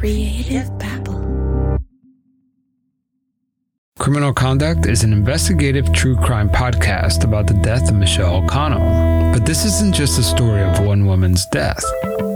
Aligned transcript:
Creative 0.00 0.66
Babble. 0.78 1.78
Criminal 3.98 4.32
Conduct 4.32 4.86
is 4.86 5.04
an 5.04 5.12
investigative 5.12 5.92
true 5.92 6.16
crime 6.16 6.48
podcast 6.48 7.22
about 7.22 7.46
the 7.46 7.52
death 7.52 7.90
of 7.90 7.96
Michelle 7.96 8.36
O'Connell. 8.36 9.34
But 9.34 9.44
this 9.44 9.66
isn't 9.66 9.94
just 9.94 10.18
a 10.18 10.22
story 10.22 10.62
of 10.62 10.80
one 10.80 11.04
woman's 11.04 11.44
death. 11.52 11.84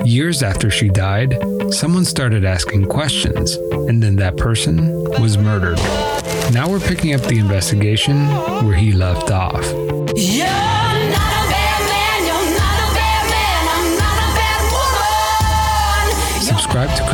Years 0.05 0.43
after 0.43 0.69
she 0.71 0.91
died, 0.91 1.39
someone 1.71 2.05
started 2.05 2.45
asking 2.45 2.85
questions, 2.85 3.55
and 3.89 4.03
then 4.03 4.17
that 4.17 4.37
person 4.37 5.03
was 5.23 5.39
murdered. 5.39 5.79
Now 6.53 6.69
we're 6.69 6.81
picking 6.81 7.15
up 7.15 7.23
the 7.23 7.39
investigation 7.39 8.27
where 8.63 8.77
he 8.77 8.93
left 8.93 9.31
off. 9.31 9.65
You're 10.15 10.64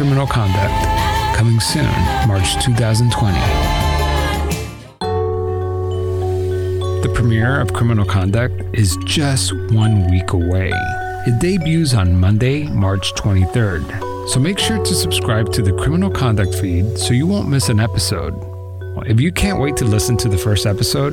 Criminal 0.01 0.27
Conduct, 0.27 1.37
coming 1.37 1.61
soon, 1.61 1.85
March 2.27 2.55
2020. 2.65 3.39
The 7.03 7.13
premiere 7.15 7.61
of 7.61 7.75
Criminal 7.75 8.07
Conduct 8.07 8.63
is 8.73 8.97
just 9.05 9.53
one 9.73 10.11
week 10.11 10.33
away. 10.33 10.71
It 11.27 11.39
debuts 11.39 11.93
on 11.93 12.19
Monday, 12.19 12.63
March 12.69 13.13
23rd. 13.13 14.31
So 14.31 14.41
make 14.41 14.59
sure 14.59 14.83
to 14.83 14.95
subscribe 14.95 15.53
to 15.53 15.61
the 15.61 15.75
Criminal 15.75 16.11
Conduct 16.11 16.55
feed 16.55 16.97
so 16.97 17.13
you 17.13 17.27
won't 17.27 17.51
miss 17.51 17.69
an 17.69 17.79
episode. 17.79 18.33
If 19.07 19.21
you 19.21 19.31
can't 19.31 19.61
wait 19.61 19.77
to 19.77 19.85
listen 19.85 20.17
to 20.17 20.31
the 20.31 20.39
first 20.39 20.65
episode, 20.65 21.13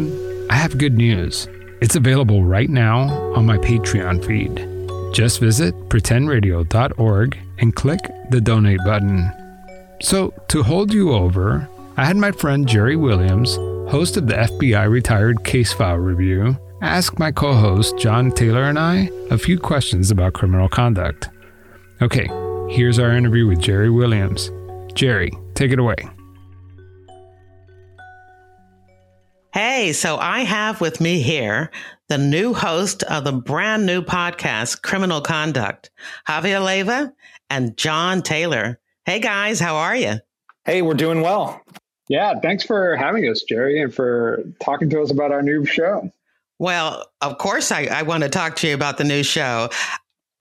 I 0.49 0.55
have 0.55 0.77
good 0.77 0.97
news. 0.97 1.49
It's 1.81 1.97
available 1.97 2.45
right 2.45 2.69
now 2.69 3.09
on 3.33 3.45
my 3.45 3.57
Patreon 3.57 4.25
feed. 4.25 5.13
Just 5.13 5.41
visit 5.41 5.75
pretendradio.org 5.89 7.37
and 7.59 7.75
click 7.75 7.99
the 8.29 8.41
donate 8.41 8.83
button. 8.85 9.31
So, 10.01 10.33
to 10.49 10.63
hold 10.63 10.93
you 10.93 11.13
over, 11.13 11.67
I 11.97 12.05
had 12.05 12.17
my 12.17 12.31
friend 12.31 12.67
Jerry 12.67 12.95
Williams, 12.95 13.55
host 13.89 14.17
of 14.17 14.27
the 14.27 14.35
FBI 14.35 14.89
Retired 14.89 15.43
Case 15.43 15.73
File 15.73 15.97
Review, 15.97 16.57
ask 16.81 17.17
my 17.17 17.31
co 17.31 17.53
host 17.53 17.97
John 17.97 18.31
Taylor 18.31 18.63
and 18.63 18.77
I 18.77 19.09
a 19.31 19.37
few 19.37 19.57
questions 19.57 20.11
about 20.11 20.33
criminal 20.33 20.69
conduct. 20.69 21.29
Okay, 22.01 22.27
here's 22.69 22.99
our 22.99 23.11
interview 23.11 23.47
with 23.47 23.59
Jerry 23.59 23.89
Williams. 23.89 24.51
Jerry, 24.93 25.31
take 25.55 25.71
it 25.71 25.79
away. 25.79 25.95
Hey, 29.53 29.93
so 29.93 30.17
I 30.17 30.41
have 30.41 30.81
with 30.81 31.01
me 31.01 31.19
here 31.21 31.71
the 32.09 32.17
new 32.17 32.53
host 32.53 33.01
of 33.03 33.23
the 33.23 33.31
brand 33.31 33.85
new 33.85 34.01
podcast, 34.01 34.81
Criminal 34.81 35.19
Conduct, 35.19 35.89
Javier 36.27 36.63
Leiva 36.63 37.11
and 37.49 37.75
John 37.77 38.21
Taylor. 38.21 38.79
Hey 39.05 39.19
guys, 39.19 39.59
how 39.59 39.75
are 39.75 39.95
you? 39.95 40.15
Hey, 40.65 40.81
we're 40.81 40.93
doing 40.93 41.21
well. 41.21 41.61
Yeah, 42.09 42.39
thanks 42.39 42.63
for 42.63 42.95
having 42.95 43.27
us, 43.29 43.43
Jerry, 43.43 43.81
and 43.81 43.93
for 43.93 44.43
talking 44.61 44.89
to 44.89 45.01
us 45.01 45.11
about 45.11 45.31
our 45.31 45.41
new 45.41 45.65
show. 45.65 46.11
Well, 46.59 47.05
of 47.21 47.37
course, 47.37 47.71
I, 47.71 47.85
I 47.85 48.03
want 48.03 48.23
to 48.23 48.29
talk 48.29 48.55
to 48.57 48.67
you 48.67 48.73
about 48.73 48.97
the 48.97 49.03
new 49.03 49.23
show. 49.23 49.69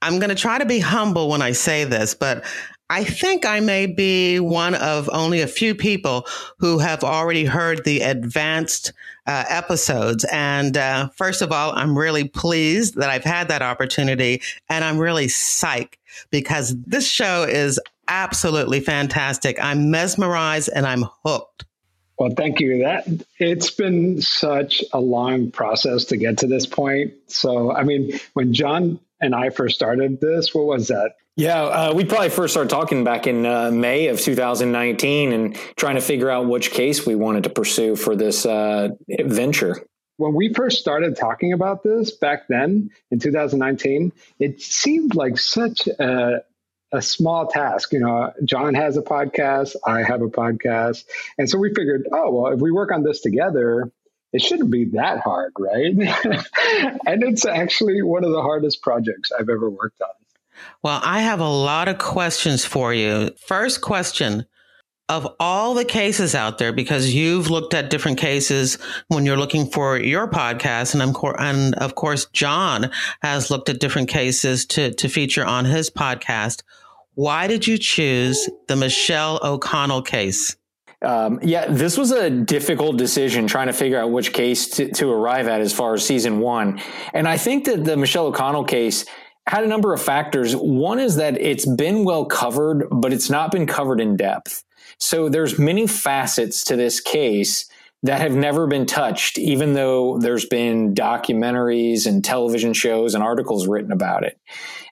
I'm 0.03 0.19
going 0.19 0.31
to 0.31 0.37
try 0.37 0.59
to 0.59 0.67
be 0.67 0.79
humble 0.79 1.29
when 1.29 1.43
I 1.43 1.53
say 1.53 1.85
this, 1.85 2.15
but 2.15 2.45
I 2.89 3.03
think 3.03 3.45
I 3.45 3.61
may 3.61 3.87
be 3.87 4.39
one 4.39 4.75
of 4.75 5.11
only 5.13 5.41
a 5.41 5.49
few 5.49 5.75
people 5.75 6.27
who 6.59 6.79
have 6.79 7.03
already 7.03 7.45
heard 7.45 7.85
the 7.85 8.03
advanced 8.03 8.93
uh, 9.27 9.45
episodes. 9.49 10.25
And 10.31 10.77
uh, 10.77 11.09
first 11.09 11.43
of 11.43 11.51
all, 11.51 11.73
I'm 11.75 11.99
really 11.99 12.29
pleased 12.29 12.97
that 12.97 13.11
I've 13.11 13.25
had 13.25 13.49
that 13.49 13.63
opportunity, 13.63 14.41
and 14.69 14.85
I'm 14.85 14.99
really 14.99 15.27
psyched 15.27 15.95
because 16.31 16.77
this 16.85 17.09
show 17.09 17.43
is 17.43 17.81
absolutely 18.09 18.81
fantastic. 18.81 19.59
I'm 19.61 19.91
mesmerized 19.91 20.71
and 20.75 20.87
I'm 20.87 21.05
hooked. 21.25 21.65
Well, 22.19 22.31
thank 22.31 22.61
you. 22.61 22.79
That 22.79 23.07
it's 23.39 23.71
been 23.71 24.23
such 24.23 24.83
a 24.93 25.01
long 25.01 25.51
process 25.51 26.05
to 26.07 26.17
get 26.17 26.39
to 26.39 26.47
this 26.47 26.65
point. 26.65 27.13
So, 27.27 27.73
I 27.73 27.83
mean, 27.83 28.19
when 28.33 28.55
John 28.55 29.01
and 29.21 29.35
I 29.35 29.51
first 29.51 29.75
started 29.75 30.21
this, 30.21 30.55
what 30.55 30.67
was 30.67 30.89
that? 30.89 31.17
Yeah, 31.37 31.63
uh, 31.65 31.93
we 31.95 32.05
probably 32.05 32.31
first 32.31 32.55
started 32.55 32.71
talking 32.71 33.05
back 33.05 33.27
in 33.27 33.45
uh, 33.45 33.71
May 33.71 34.09
of 34.09 34.19
2019 34.19 35.33
and 35.33 35.55
trying 35.77 35.97
to 35.97 36.01
figure 36.01 36.31
out 36.31 36.47
which 36.47 36.71
case 36.71 37.05
we 37.05 37.15
wanted 37.15 37.45
to 37.45 37.51
pursue 37.51 37.95
for 37.95 38.17
this 38.17 38.47
uh, 38.47 38.89
venture. 39.21 39.87
When 40.17 40.33
we 40.33 40.55
first 40.55 40.79
started 40.79 41.15
talking 41.15 41.53
about 41.53 41.83
this 41.83 42.11
back 42.11 42.49
then 42.49 42.89
in 43.11 43.19
2019, 43.19 44.13
it 44.39 44.63
seemed 44.63 45.15
like 45.15 45.39
such 45.39 45.87
a, 45.87 46.43
a 46.91 47.03
small 47.03 47.49
task. 47.49 47.93
You 47.93 48.01
know, 48.01 48.33
John 48.47 48.73
has 48.73 48.97
a 48.97 49.03
podcast, 49.03 49.77
I 49.87 50.05
have 50.05 50.23
a 50.23 50.29
podcast. 50.29 51.05
And 51.37 51.51
so 51.51 51.59
we 51.59 51.69
figured, 51.75 52.09
oh, 52.13 52.31
well, 52.31 52.53
if 52.55 52.61
we 52.61 52.73
work 52.73 52.91
on 52.91 53.03
this 53.03 53.21
together, 53.21 53.93
it 54.33 54.41
shouldn't 54.41 54.71
be 54.71 54.87
that 54.95 55.21
hard, 55.21 55.53
right? 55.59 55.93
and 57.07 57.23
it's 57.23 57.45
actually 57.45 58.01
one 58.01 58.25
of 58.25 58.31
the 58.31 58.41
hardest 58.41 58.81
projects 58.81 59.33
I've 59.39 59.51
ever 59.51 59.69
worked 59.69 60.01
on. 60.01 60.09
Well, 60.83 61.01
I 61.03 61.21
have 61.21 61.41
a 61.41 61.49
lot 61.49 61.89
of 61.89 61.99
questions 61.99 62.65
for 62.65 62.93
you. 62.95 63.31
First 63.47 63.81
question 63.81 64.47
of 65.09 65.29
all 65.39 65.75
the 65.75 65.85
cases 65.85 66.35
out 66.35 66.59
there, 66.59 66.73
because 66.73 67.15
you've 67.15 67.49
looked 67.49 67.75
at 67.75 67.91
different 67.91 68.19
cases 68.19 68.79
when 69.07 69.25
you're 69.25 69.37
looking 69.37 69.67
for 69.67 69.97
your 69.97 70.29
podcast, 70.29 70.95
and, 70.95 71.03
I'm, 71.03 71.15
and 71.39 71.75
of 71.77 71.95
course, 71.95 72.27
John 72.33 72.91
has 73.23 73.51
looked 73.51 73.69
at 73.69 73.79
different 73.79 74.09
cases 74.09 74.67
to, 74.67 74.93
to 74.95 75.09
feature 75.09 75.45
on 75.45 75.65
his 75.65 75.91
podcast. 75.91 76.63
Why 77.15 77.47
did 77.47 77.67
you 77.67 77.79
choose 77.79 78.51
the 78.67 78.75
Michelle 78.75 79.39
O'Connell 79.43 80.03
case? 80.03 80.57
Um, 81.03 81.39
yeah, 81.43 81.67
this 81.69 81.97
was 81.97 82.11
a 82.11 82.29
difficult 82.29 82.97
decision 82.97 83.47
trying 83.47 83.69
to 83.69 83.73
figure 83.73 84.01
out 84.01 84.11
which 84.11 84.33
case 84.33 84.69
to, 84.71 84.91
to 84.95 85.11
arrive 85.11 85.47
at 85.47 85.61
as 85.61 85.73
far 85.73 85.95
as 85.95 86.05
season 86.05 86.41
one. 86.41 86.81
And 87.13 87.29
I 87.29 87.37
think 87.37 87.67
that 87.67 87.85
the 87.85 87.97
Michelle 87.97 88.27
O'Connell 88.27 88.65
case 88.65 89.05
had 89.47 89.65
a 89.65 89.69
number 89.69 89.93
of 89.93 90.03
factors. 90.03 90.55
One 90.55 90.99
is 90.99 91.17
that 91.17 91.41
it's 91.41 91.67
been 91.67 92.05
well 92.05 92.25
covered, 92.25 92.89
but 92.91 93.13
it's 93.13 93.31
not 93.31 93.53
been 93.53 93.67
covered 93.67 94.01
in 94.01 94.17
depth. 94.17 94.65
So 94.99 95.29
there's 95.29 95.59
many 95.59 95.87
facets 95.87 96.65
to 96.65 96.77
this 96.77 97.01
case 97.01 97.69
that 98.03 98.21
have 98.21 98.35
never 98.35 98.67
been 98.67 98.87
touched, 98.87 99.39
even 99.39 99.75
though 99.75 100.19
there's 100.19 100.45
been 100.47 100.95
documentaries 100.95 102.07
and 102.07 102.25
television 102.25 102.73
shows 102.73 103.15
and 103.15 103.23
articles 103.23 103.67
written 103.67 103.93
about 103.93 104.23
it. 104.25 104.39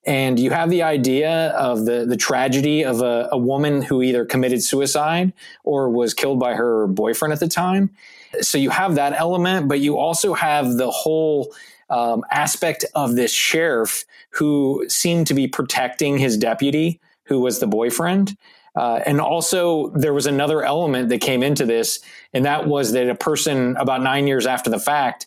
And 0.06 0.38
you 0.38 0.50
have 0.50 0.70
the 0.70 0.82
idea 0.82 1.48
of 1.50 1.86
the, 1.86 2.04
the 2.06 2.16
tragedy 2.16 2.84
of 2.84 3.00
a, 3.00 3.28
a 3.32 3.38
woman 3.38 3.82
who 3.82 4.02
either 4.02 4.24
committed 4.24 4.62
suicide 4.62 5.32
or 5.64 5.88
was 5.88 6.12
killed 6.12 6.38
by 6.38 6.54
her 6.54 6.86
boyfriend 6.86 7.32
at 7.32 7.40
the 7.40 7.48
time. 7.48 7.90
So 8.40 8.58
you 8.58 8.70
have 8.70 8.94
that 8.96 9.12
element, 9.12 9.68
but 9.68 9.80
you 9.80 9.98
also 9.98 10.34
have 10.34 10.76
the 10.76 10.90
whole 10.90 11.54
um, 11.90 12.24
aspect 12.30 12.84
of 12.94 13.14
this 13.14 13.32
sheriff 13.32 14.04
who 14.30 14.84
seemed 14.88 15.26
to 15.28 15.34
be 15.34 15.46
protecting 15.46 16.18
his 16.18 16.36
deputy, 16.36 17.00
who 17.24 17.40
was 17.40 17.60
the 17.60 17.66
boyfriend. 17.66 18.36
Uh, 18.76 19.00
and 19.06 19.20
also, 19.20 19.90
there 19.90 20.12
was 20.12 20.26
another 20.26 20.64
element 20.64 21.08
that 21.08 21.20
came 21.20 21.44
into 21.44 21.64
this, 21.64 22.00
and 22.32 22.44
that 22.44 22.66
was 22.66 22.92
that 22.92 23.08
a 23.08 23.14
person 23.14 23.76
about 23.76 24.02
nine 24.02 24.26
years 24.26 24.46
after 24.46 24.68
the 24.68 24.80
fact 24.80 25.26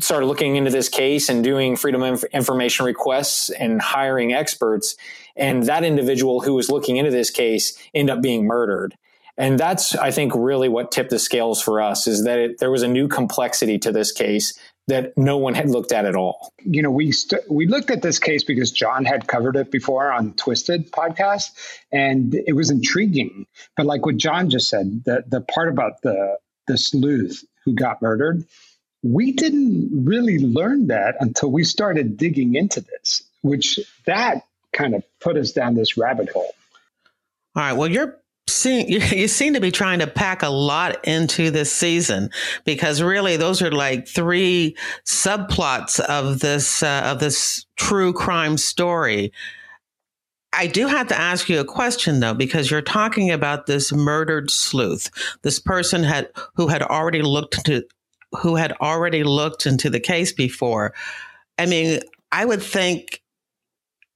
started 0.00 0.26
looking 0.26 0.56
into 0.56 0.70
this 0.70 0.88
case 0.88 1.28
and 1.28 1.42
doing 1.42 1.76
freedom 1.76 2.02
of 2.02 2.24
information 2.24 2.84
requests 2.84 3.50
and 3.50 3.80
hiring 3.80 4.32
experts. 4.32 4.96
And 5.36 5.62
that 5.64 5.84
individual 5.84 6.40
who 6.40 6.54
was 6.54 6.68
looking 6.68 6.96
into 6.96 7.10
this 7.10 7.30
case 7.30 7.78
ended 7.94 8.16
up 8.16 8.22
being 8.22 8.46
murdered. 8.46 8.96
And 9.38 9.58
that's, 9.58 9.94
I 9.94 10.10
think, 10.10 10.32
really 10.34 10.68
what 10.68 10.90
tipped 10.90 11.10
the 11.10 11.18
scales 11.18 11.62
for 11.62 11.80
us 11.80 12.08
is 12.08 12.24
that 12.24 12.38
it, 12.38 12.58
there 12.58 12.72
was 12.72 12.82
a 12.82 12.88
new 12.88 13.06
complexity 13.06 13.78
to 13.78 13.92
this 13.92 14.10
case 14.10 14.58
that 14.88 15.16
no 15.16 15.36
one 15.36 15.54
had 15.54 15.70
looked 15.70 15.92
at 15.92 16.04
at 16.04 16.16
all. 16.16 16.52
You 16.64 16.82
know, 16.82 16.90
we 16.90 17.12
st- 17.12 17.48
we 17.48 17.66
looked 17.66 17.90
at 17.90 18.02
this 18.02 18.18
case 18.18 18.42
because 18.42 18.72
John 18.72 19.04
had 19.04 19.28
covered 19.28 19.54
it 19.54 19.70
before 19.70 20.10
on 20.10 20.32
Twisted 20.32 20.90
podcast, 20.90 21.50
and 21.92 22.34
it 22.34 22.54
was 22.54 22.70
intriguing. 22.70 23.46
But 23.76 23.86
like 23.86 24.04
what 24.04 24.16
John 24.16 24.50
just 24.50 24.68
said, 24.68 25.04
the 25.04 25.24
the 25.26 25.40
part 25.40 25.68
about 25.68 26.02
the 26.02 26.38
the 26.66 26.76
sleuth 26.76 27.44
who 27.64 27.74
got 27.74 28.02
murdered, 28.02 28.44
we 29.02 29.32
didn't 29.32 30.04
really 30.04 30.38
learn 30.38 30.88
that 30.88 31.16
until 31.20 31.50
we 31.50 31.64
started 31.64 32.16
digging 32.16 32.56
into 32.56 32.80
this, 32.80 33.22
which 33.42 33.78
that 34.06 34.42
kind 34.72 34.94
of 34.94 35.04
put 35.20 35.36
us 35.36 35.52
down 35.52 35.74
this 35.74 35.96
rabbit 35.96 36.30
hole. 36.30 36.54
All 37.54 37.62
right. 37.62 37.72
Well, 37.74 37.90
you're 37.90 38.18
seem 38.48 38.86
you 38.88 39.28
seem 39.28 39.54
to 39.54 39.60
be 39.60 39.70
trying 39.70 39.98
to 40.00 40.06
pack 40.06 40.42
a 40.42 40.48
lot 40.48 41.04
into 41.06 41.50
this 41.50 41.72
season 41.72 42.30
because 42.64 43.02
really 43.02 43.36
those 43.36 43.62
are 43.62 43.72
like 43.72 44.08
three 44.08 44.76
subplots 45.04 46.00
of 46.00 46.40
this 46.40 46.82
uh, 46.82 47.02
of 47.04 47.20
this 47.20 47.66
true 47.76 48.12
crime 48.12 48.56
story. 48.56 49.32
I 50.52 50.66
do 50.66 50.86
have 50.86 51.08
to 51.08 51.18
ask 51.18 51.48
you 51.48 51.60
a 51.60 51.64
question 51.64 52.20
though 52.20 52.34
because 52.34 52.70
you're 52.70 52.80
talking 52.82 53.30
about 53.30 53.66
this 53.66 53.92
murdered 53.92 54.50
sleuth. 54.50 55.10
This 55.42 55.58
person 55.58 56.02
had 56.02 56.30
who 56.54 56.68
had 56.68 56.82
already 56.82 57.22
looked 57.22 57.58
into 57.58 57.86
who 58.40 58.56
had 58.56 58.72
already 58.80 59.24
looked 59.24 59.66
into 59.66 59.88
the 59.90 60.00
case 60.00 60.32
before. 60.32 60.94
I 61.58 61.66
mean, 61.66 62.00
I 62.30 62.44
would 62.44 62.62
think 62.62 63.22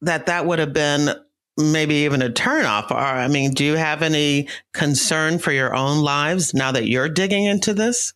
that 0.03 0.27
that 0.27 0.47
would 0.47 0.59
have 0.59 0.73
been 0.73 1.11
maybe 1.57 1.95
even 1.97 2.23
a 2.23 2.31
turnoff. 2.31 2.91
Or, 2.91 2.97
I 2.97 3.29
mean, 3.29 3.53
do 3.53 3.65
you 3.65 3.77
have 3.77 4.03
any 4.03 4.49
concern 4.73 5.39
for 5.39 5.53
your 5.53 5.75
own 5.75 6.03
lives 6.03 6.55
now 6.55 6.73
that 6.73 6.89
you're 6.89 7.09
digging 7.09 7.45
into 7.45 7.75
this? 7.75 8.13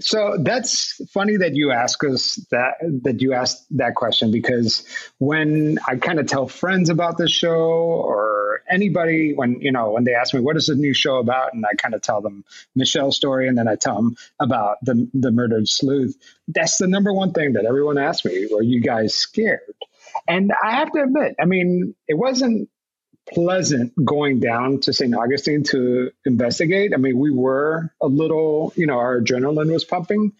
So 0.00 0.38
that's 0.40 0.98
funny 1.12 1.36
that 1.36 1.54
you 1.54 1.72
ask 1.72 2.02
us 2.04 2.36
that 2.50 2.76
that 3.02 3.20
you 3.20 3.34
asked 3.34 3.66
that 3.76 3.94
question 3.94 4.32
because 4.32 4.86
when 5.18 5.78
I 5.86 5.96
kind 5.96 6.18
of 6.18 6.26
tell 6.26 6.48
friends 6.48 6.88
about 6.88 7.18
the 7.18 7.28
show 7.28 7.60
or 7.60 8.62
anybody 8.70 9.34
when 9.34 9.60
you 9.60 9.70
know 9.70 9.90
when 9.90 10.04
they 10.04 10.14
ask 10.14 10.32
me 10.32 10.40
what 10.40 10.56
is 10.56 10.66
the 10.66 10.74
new 10.74 10.94
show 10.94 11.18
about 11.18 11.52
and 11.52 11.66
I 11.66 11.74
kind 11.74 11.94
of 11.94 12.00
tell 12.00 12.22
them 12.22 12.44
Michelle's 12.74 13.16
story 13.16 13.46
and 13.46 13.58
then 13.58 13.68
I 13.68 13.76
tell 13.76 13.96
them 13.96 14.16
about 14.38 14.78
the 14.82 15.06
the 15.12 15.30
murdered 15.30 15.68
sleuth 15.68 16.16
that's 16.48 16.78
the 16.78 16.86
number 16.86 17.12
one 17.12 17.32
thing 17.32 17.52
that 17.52 17.66
everyone 17.66 17.98
asks 17.98 18.24
me 18.24 18.48
are 18.54 18.62
you 18.62 18.80
guys 18.80 19.14
scared 19.14 19.60
and 20.28 20.52
I 20.62 20.72
have 20.76 20.92
to 20.92 21.02
admit 21.02 21.36
I 21.40 21.44
mean 21.44 21.94
it 22.08 22.14
wasn't 22.14 22.68
pleasant 23.32 23.92
going 24.04 24.40
down 24.40 24.80
to 24.80 24.92
St. 24.92 25.14
Augustine 25.14 25.62
to 25.64 26.10
investigate. 26.24 26.92
I 26.94 26.96
mean, 26.96 27.18
we 27.18 27.30
were 27.30 27.92
a 28.00 28.06
little, 28.06 28.72
you 28.76 28.86
know, 28.86 28.98
our 28.98 29.20
adrenaline 29.20 29.72
was 29.72 29.84
pumping, 29.84 30.32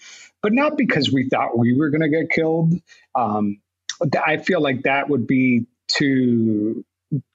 but 0.43 0.53
not 0.53 0.77
because 0.77 1.13
we 1.13 1.29
thought 1.29 1.59
we 1.59 1.77
were 1.77 1.91
going 1.91 2.01
to 2.01 2.09
get 2.09 2.31
killed. 2.31 2.75
Um, 3.15 3.61
I 4.27 4.39
feel 4.39 4.61
like 4.61 4.83
that 4.83 5.09
would 5.09 5.27
be 5.27 5.67
too. 5.89 6.85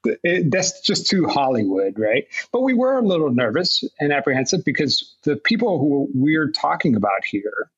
It, 0.04 0.50
that's 0.50 0.80
just 0.80 1.06
too 1.06 1.26
Hollywood, 1.26 1.98
right? 1.98 2.26
But 2.50 2.62
we 2.62 2.72
were 2.72 2.98
a 2.98 3.02
little 3.02 3.30
nervous 3.30 3.84
and 4.00 4.10
apprehensive 4.10 4.64
because 4.64 5.16
the 5.24 5.36
people 5.36 5.78
who 5.78 6.08
we're 6.14 6.50
talking 6.50 6.96
about 6.96 7.24
here 7.26 7.70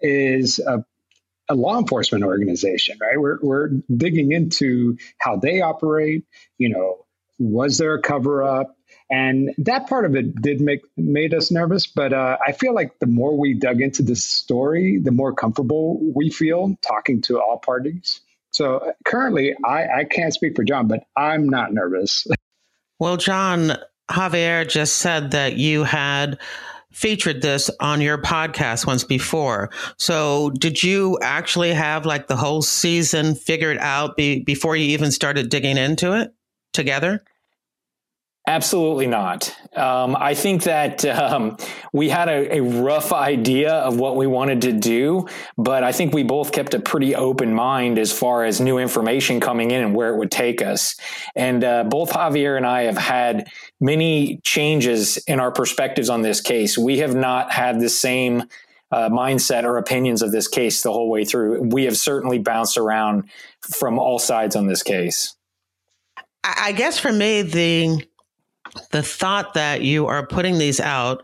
is 0.00 0.58
a 0.58 0.84
a 1.48 1.54
law 1.54 1.78
enforcement 1.78 2.24
organization, 2.24 2.98
right? 3.00 3.20
We're, 3.20 3.38
we're 3.40 3.68
digging 3.94 4.32
into 4.32 4.96
how 5.18 5.36
they 5.36 5.60
operate, 5.60 6.24
you 6.58 6.68
know, 6.68 7.04
was 7.38 7.78
there 7.78 7.94
a 7.94 8.02
cover 8.02 8.42
up? 8.42 8.76
And 9.08 9.54
that 9.58 9.88
part 9.88 10.04
of 10.04 10.16
it 10.16 10.40
did 10.42 10.60
make 10.60 10.80
made 10.96 11.32
us 11.32 11.52
nervous, 11.52 11.86
but 11.86 12.12
uh, 12.12 12.38
I 12.44 12.52
feel 12.52 12.74
like 12.74 12.98
the 12.98 13.06
more 13.06 13.38
we 13.38 13.54
dug 13.54 13.80
into 13.80 14.02
this 14.02 14.24
story, 14.24 14.98
the 14.98 15.12
more 15.12 15.32
comfortable 15.32 16.00
we 16.14 16.30
feel 16.30 16.76
talking 16.82 17.22
to 17.22 17.40
all 17.40 17.58
parties. 17.58 18.20
So 18.50 18.92
currently, 19.04 19.54
I, 19.64 20.00
I 20.00 20.04
can't 20.04 20.32
speak 20.32 20.56
for 20.56 20.64
John, 20.64 20.88
but 20.88 21.04
I'm 21.16 21.48
not 21.48 21.72
nervous. 21.72 22.26
Well, 22.98 23.18
John, 23.18 23.76
Javier 24.10 24.66
just 24.66 24.96
said 24.96 25.32
that 25.32 25.58
you 25.58 25.84
had 25.84 26.38
featured 26.96 27.42
this 27.42 27.70
on 27.80 28.00
your 28.00 28.18
podcast 28.18 28.86
once 28.86 29.04
before. 29.04 29.70
So, 29.98 30.50
did 30.50 30.82
you 30.82 31.18
actually 31.22 31.72
have 31.72 32.06
like 32.06 32.26
the 32.26 32.36
whole 32.36 32.62
season 32.62 33.34
figured 33.34 33.78
out 33.78 34.16
be, 34.16 34.40
before 34.40 34.76
you 34.76 34.86
even 34.86 35.10
started 35.12 35.48
digging 35.50 35.76
into 35.76 36.12
it? 36.12 36.32
together? 36.76 37.24
Absolutely 38.48 39.08
not. 39.08 39.52
Um, 39.74 40.16
I 40.16 40.34
think 40.34 40.62
that 40.62 41.04
um, 41.04 41.56
we 41.92 42.08
had 42.08 42.28
a, 42.28 42.58
a, 42.58 42.62
rough 42.62 43.12
idea 43.12 43.72
of 43.72 43.98
what 43.98 44.14
we 44.14 44.28
wanted 44.28 44.62
to 44.62 44.72
do, 44.72 45.26
but 45.58 45.82
I 45.82 45.90
think 45.90 46.14
we 46.14 46.22
both 46.22 46.52
kept 46.52 46.72
a 46.72 46.78
pretty 46.78 47.16
open 47.16 47.52
mind 47.52 47.98
as 47.98 48.12
far 48.12 48.44
as 48.44 48.60
new 48.60 48.78
information 48.78 49.40
coming 49.40 49.72
in 49.72 49.82
and 49.82 49.96
where 49.96 50.14
it 50.14 50.18
would 50.18 50.30
take 50.30 50.62
us. 50.62 50.94
And 51.34 51.64
uh, 51.64 51.84
both 51.84 52.12
Javier 52.12 52.56
and 52.56 52.64
I 52.64 52.82
have 52.82 52.96
had 52.96 53.50
many 53.80 54.40
changes 54.44 55.16
in 55.26 55.40
our 55.40 55.50
perspectives 55.50 56.08
on 56.08 56.22
this 56.22 56.40
case. 56.40 56.78
We 56.78 56.98
have 56.98 57.16
not 57.16 57.50
had 57.50 57.80
the 57.80 57.88
same 57.88 58.44
uh, 58.92 59.08
mindset 59.08 59.64
or 59.64 59.76
opinions 59.76 60.22
of 60.22 60.30
this 60.30 60.46
case 60.46 60.82
the 60.82 60.92
whole 60.92 61.10
way 61.10 61.24
through. 61.24 61.62
We 61.62 61.84
have 61.84 61.96
certainly 61.96 62.38
bounced 62.38 62.78
around 62.78 63.28
from 63.60 63.98
all 63.98 64.20
sides 64.20 64.54
on 64.54 64.68
this 64.68 64.84
case. 64.84 65.34
I 66.44 66.70
guess 66.70 66.96
for 66.96 67.12
me, 67.12 67.42
the 67.42 68.06
the 68.90 69.02
thought 69.02 69.54
that 69.54 69.82
you 69.82 70.06
are 70.06 70.26
putting 70.26 70.58
these 70.58 70.80
out 70.80 71.22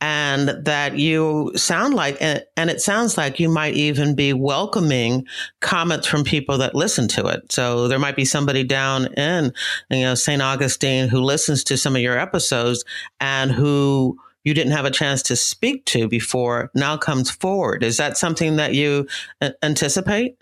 and 0.00 0.48
that 0.66 0.98
you 0.98 1.52
sound 1.56 1.94
like 1.94 2.20
and 2.20 2.70
it 2.70 2.80
sounds 2.80 3.16
like 3.16 3.40
you 3.40 3.48
might 3.48 3.74
even 3.74 4.14
be 4.14 4.32
welcoming 4.32 5.26
comments 5.60 6.06
from 6.06 6.22
people 6.22 6.58
that 6.58 6.74
listen 6.74 7.08
to 7.08 7.26
it. 7.26 7.50
So 7.50 7.88
there 7.88 7.98
might 7.98 8.16
be 8.16 8.24
somebody 8.24 8.62
down 8.62 9.06
in 9.14 9.52
you 9.90 10.02
know 10.02 10.14
st 10.14 10.42
augustine 10.42 11.08
who 11.08 11.20
listens 11.20 11.64
to 11.64 11.78
some 11.78 11.96
of 11.96 12.02
your 12.02 12.18
episodes 12.18 12.84
and 13.20 13.50
who 13.50 14.18
you 14.44 14.54
didn't 14.54 14.72
have 14.72 14.84
a 14.84 14.90
chance 14.90 15.22
to 15.24 15.34
speak 15.34 15.84
to 15.86 16.08
before 16.08 16.70
now 16.74 16.96
comes 16.96 17.30
forward. 17.30 17.82
Is 17.82 17.96
that 17.96 18.16
something 18.16 18.56
that 18.56 18.74
you 18.74 19.08
uh, 19.40 19.50
anticipate 19.62 20.36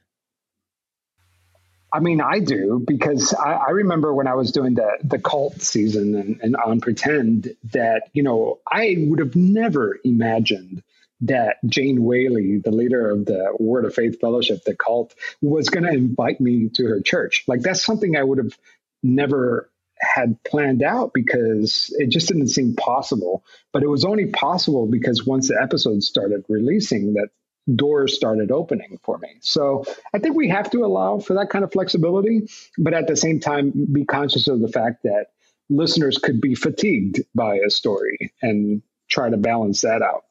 I 1.95 2.01
mean, 2.01 2.21
I 2.21 2.41
do 2.41 2.83
because 2.85 3.33
I, 3.33 3.53
I, 3.53 3.71
remember 3.71 4.13
when 4.13 4.27
I 4.27 4.35
was 4.35 4.51
doing 4.51 4.75
the 4.75 4.99
the 5.05 5.21
cult 5.21 5.63
season 5.63 6.17
and, 6.17 6.41
and 6.43 6.57
on 6.57 6.81
pretend 6.81 7.55
that 7.73 8.11
you 8.13 8.25
know 8.25 8.59
I 8.69 8.97
would 8.99 9.21
have 9.21 9.37
never 9.37 10.01
imagined 10.03 10.83
that 11.21 11.59
Jane 11.65 12.03
Whaley, 12.03 12.59
the 12.59 12.73
leader 12.73 13.09
of 13.11 13.27
the 13.27 13.55
Word 13.61 13.85
of 13.85 13.95
Faith 13.95 14.21
Fellowship, 14.21 14.65
the 14.65 14.75
cult, 14.75 15.15
was 15.41 15.71
going 15.71 15.85
to 15.85 15.93
invite 15.93 16.41
me 16.41 16.69
to 16.75 16.85
her 16.87 17.01
church. 17.01 17.45
Like 17.47 17.61
that's 17.61 17.85
something 17.85 18.17
I 18.17 18.25
would 18.25 18.39
have 18.39 18.59
never 19.05 19.71
had 20.01 20.43
planned 20.43 20.83
out 20.83 21.13
because 21.15 21.95
it 21.97 22.09
just 22.09 22.27
didn't 22.27 22.49
seem 22.49 22.75
possible. 22.75 23.45
But 23.73 23.85
it 23.85 23.89
was 23.89 24.05
only 24.05 24.27
possible 24.27 24.87
because 24.87 25.25
once 25.25 25.47
the 25.47 25.61
episodes 25.63 26.09
started 26.09 26.45
releasing, 26.49 27.15
that 27.15 27.29
doors 27.73 28.15
started 28.15 28.51
opening 28.51 28.99
for 29.03 29.19
me. 29.19 29.37
So 29.41 29.85
I 30.13 30.19
think 30.19 30.37
we 30.37 30.49
have 30.49 30.71
to 30.71 30.85
allow 30.85 31.19
for 31.19 31.35
that 31.35 31.51
kind 31.51 31.65
of 31.65 31.73
flexibility, 31.73 32.49
but 32.79 32.95
at 32.95 33.07
the 33.07 33.17
same 33.17 33.41
time, 33.41 33.73
be 33.93 34.05
conscious 34.05 34.49
of 34.49 34.61
the 34.61 34.69
fact 34.69 35.05
that 35.05 35.29
listeners 35.71 36.19
could 36.19 36.41
be 36.41 36.55
fatigued 36.55 37.23
by 37.35 37.57
a 37.57 37.71
story 37.71 38.33
and 38.43 38.83
try 39.09 39.31
to 39.31 39.37
balance 39.37 39.81
that 39.83 40.03
out. 40.03 40.25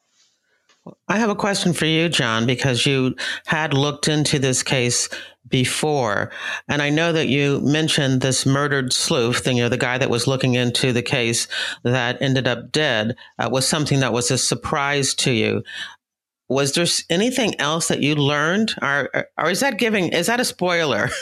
I 1.08 1.18
have 1.18 1.30
a 1.30 1.34
question 1.34 1.72
for 1.72 1.86
you, 1.86 2.08
John, 2.08 2.46
because 2.46 2.84
you 2.84 3.16
had 3.46 3.72
looked 3.72 4.06
into 4.06 4.38
this 4.38 4.62
case 4.62 5.08
before. 5.48 6.30
And 6.68 6.82
I 6.82 6.90
know 6.90 7.12
that 7.12 7.28
you 7.28 7.60
mentioned 7.60 8.20
this 8.20 8.46
murdered 8.46 8.92
sleuth, 8.92 9.46
you 9.46 9.54
know, 9.54 9.68
the 9.68 9.76
guy 9.76 9.98
that 9.98 10.10
was 10.10 10.26
looking 10.26 10.54
into 10.54 10.92
the 10.92 11.02
case 11.02 11.48
that 11.82 12.20
ended 12.20 12.48
up 12.48 12.72
dead 12.72 13.16
uh, 13.38 13.48
was 13.50 13.66
something 13.66 14.00
that 14.00 14.12
was 14.12 14.30
a 14.30 14.38
surprise 14.38 15.14
to 15.16 15.32
you 15.32 15.62
was 16.48 16.72
there 16.72 16.86
anything 17.10 17.58
else 17.60 17.88
that 17.88 18.00
you 18.00 18.14
learned? 18.14 18.74
Or, 18.82 19.28
or 19.38 19.50
is 19.50 19.60
that 19.60 19.78
giving 19.78 20.08
is 20.08 20.26
that 20.26 20.40
a 20.40 20.44
spoiler? 20.44 21.10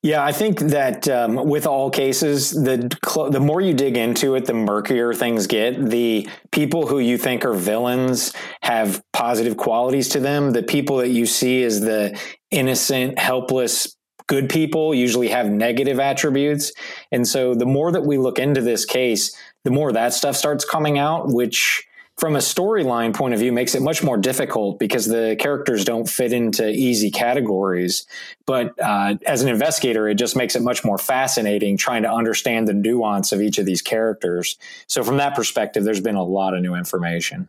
Yeah 0.00 0.24
i 0.24 0.30
think 0.30 0.60
that 0.60 1.08
um, 1.08 1.34
with 1.48 1.66
all 1.66 1.90
cases 1.90 2.52
the 2.52 2.88
the 3.32 3.40
more 3.40 3.60
you 3.60 3.74
dig 3.74 3.96
into 3.96 4.36
it 4.36 4.44
the 4.44 4.54
murkier 4.54 5.12
things 5.12 5.48
get. 5.48 5.90
The 5.90 6.28
people 6.52 6.86
who 6.86 7.00
you 7.00 7.18
think 7.18 7.44
are 7.44 7.52
villains 7.52 8.32
have 8.62 9.02
positive 9.12 9.56
qualities 9.56 10.08
to 10.10 10.20
them. 10.20 10.52
The 10.52 10.62
people 10.62 10.98
that 10.98 11.08
you 11.08 11.26
see 11.26 11.64
as 11.64 11.80
the 11.80 12.16
innocent 12.52 13.18
helpless 13.18 13.96
good 14.28 14.48
people 14.48 14.94
usually 14.94 15.28
have 15.28 15.50
negative 15.50 15.98
attributes. 15.98 16.70
And 17.10 17.26
so 17.26 17.54
the 17.54 17.66
more 17.66 17.90
that 17.90 18.04
we 18.04 18.18
look 18.18 18.38
into 18.38 18.60
this 18.60 18.84
case 18.84 19.36
the 19.64 19.72
more 19.72 19.90
that 19.92 20.14
stuff 20.14 20.36
starts 20.36 20.64
coming 20.64 20.96
out 20.96 21.26
which 21.26 21.87
from 22.18 22.34
a 22.34 22.40
storyline 22.40 23.14
point 23.14 23.32
of 23.32 23.40
view 23.40 23.52
makes 23.52 23.74
it 23.74 23.80
much 23.80 24.02
more 24.02 24.16
difficult 24.16 24.78
because 24.78 25.06
the 25.06 25.36
characters 25.38 25.84
don't 25.84 26.08
fit 26.08 26.32
into 26.32 26.68
easy 26.68 27.10
categories 27.10 28.06
but 28.46 28.74
uh, 28.82 29.16
as 29.26 29.42
an 29.42 29.48
investigator 29.48 30.08
it 30.08 30.16
just 30.16 30.36
makes 30.36 30.54
it 30.56 30.62
much 30.62 30.84
more 30.84 30.98
fascinating 30.98 31.76
trying 31.76 32.02
to 32.02 32.12
understand 32.12 32.68
the 32.68 32.74
nuance 32.74 33.32
of 33.32 33.40
each 33.40 33.58
of 33.58 33.66
these 33.66 33.80
characters 33.80 34.58
so 34.86 35.02
from 35.02 35.16
that 35.16 35.34
perspective 35.34 35.84
there's 35.84 36.00
been 36.00 36.16
a 36.16 36.24
lot 36.24 36.54
of 36.54 36.60
new 36.60 36.74
information 36.74 37.48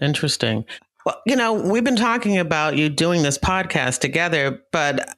interesting 0.00 0.64
well 1.04 1.20
you 1.26 1.34
know 1.34 1.54
we've 1.54 1.84
been 1.84 1.96
talking 1.96 2.38
about 2.38 2.76
you 2.76 2.88
doing 2.88 3.22
this 3.22 3.38
podcast 3.38 4.00
together 4.00 4.62
but 4.72 5.16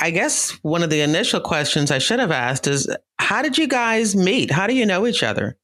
I 0.00 0.10
guess 0.10 0.50
one 0.62 0.82
of 0.82 0.88
the 0.88 1.02
initial 1.02 1.38
questions 1.40 1.90
I 1.90 1.98
should 1.98 2.18
have 2.18 2.30
asked 2.30 2.66
is 2.66 2.88
how 3.18 3.42
did 3.42 3.58
you 3.58 3.68
guys 3.68 4.16
meet? 4.16 4.50
How 4.50 4.66
do 4.66 4.74
you 4.74 4.86
know 4.86 5.06
each 5.06 5.22
other? 5.22 5.58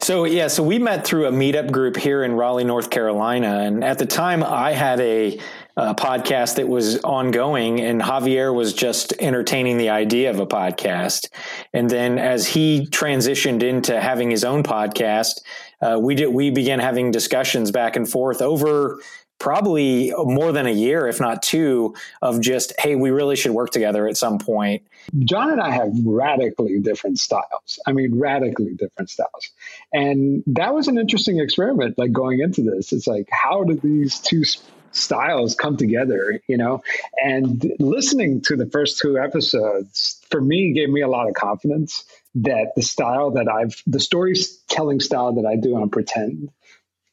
So 0.00 0.24
yeah, 0.24 0.46
so 0.46 0.62
we 0.62 0.78
met 0.78 1.04
through 1.04 1.26
a 1.26 1.32
meetup 1.32 1.72
group 1.72 1.96
here 1.96 2.22
in 2.22 2.32
Raleigh, 2.34 2.64
North 2.64 2.88
Carolina, 2.88 3.60
and 3.60 3.82
at 3.82 3.98
the 3.98 4.06
time 4.06 4.44
I 4.44 4.72
had 4.72 5.00
a, 5.00 5.40
a, 5.76 5.94
podcast 5.94 6.54
that 6.56 6.68
was 6.68 7.00
ongoing, 7.00 7.80
and 7.80 8.00
Javier 8.00 8.54
was 8.54 8.72
just 8.72 9.12
entertaining 9.18 9.76
the 9.76 9.90
idea 9.90 10.30
of 10.30 10.38
a 10.38 10.46
podcast. 10.46 11.28
And 11.72 11.90
then 11.90 12.18
as 12.18 12.46
he 12.46 12.86
transitioned 12.90 13.64
into 13.64 14.00
having 14.00 14.30
his 14.30 14.44
own 14.44 14.62
podcast, 14.62 15.40
uh, 15.82 15.98
we 16.00 16.14
did 16.14 16.28
we 16.28 16.50
began 16.50 16.78
having 16.78 17.10
discussions 17.10 17.72
back 17.72 17.96
and 17.96 18.08
forth 18.08 18.40
over 18.40 19.00
probably 19.38 20.12
more 20.16 20.52
than 20.52 20.66
a 20.66 20.72
year, 20.72 21.06
if 21.06 21.20
not 21.20 21.42
two, 21.42 21.94
of 22.22 22.40
just, 22.40 22.72
hey, 22.78 22.96
we 22.96 23.10
really 23.10 23.36
should 23.36 23.52
work 23.52 23.70
together 23.70 24.06
at 24.08 24.16
some 24.16 24.38
point. 24.38 24.82
John 25.20 25.50
and 25.50 25.60
I 25.60 25.70
have 25.70 25.92
radically 26.04 26.78
different 26.80 27.18
styles. 27.18 27.78
I 27.86 27.92
mean, 27.92 28.18
radically 28.18 28.74
different 28.74 29.10
styles. 29.10 29.50
And 29.92 30.42
that 30.48 30.74
was 30.74 30.88
an 30.88 30.98
interesting 30.98 31.40
experiment, 31.40 31.98
like 31.98 32.12
going 32.12 32.40
into 32.40 32.62
this. 32.62 32.92
It's 32.92 33.06
like, 33.06 33.28
how 33.30 33.64
do 33.64 33.74
these 33.74 34.18
two 34.18 34.44
styles 34.92 35.54
come 35.54 35.76
together, 35.76 36.40
you 36.46 36.56
know. 36.56 36.82
And 37.22 37.72
listening 37.78 38.42
to 38.42 38.56
the 38.56 38.66
first 38.66 38.98
two 38.98 39.18
episodes 39.18 40.20
for 40.30 40.40
me 40.40 40.72
gave 40.72 40.90
me 40.90 41.02
a 41.02 41.08
lot 41.08 41.28
of 41.28 41.34
confidence 41.34 42.04
that 42.36 42.72
the 42.76 42.82
style 42.82 43.32
that 43.32 43.48
I've, 43.48 43.82
the 43.86 44.00
storytelling 44.00 45.00
style 45.00 45.34
that 45.34 45.46
I 45.46 45.56
do 45.56 45.76
on 45.76 45.90
Pretend 45.90 46.50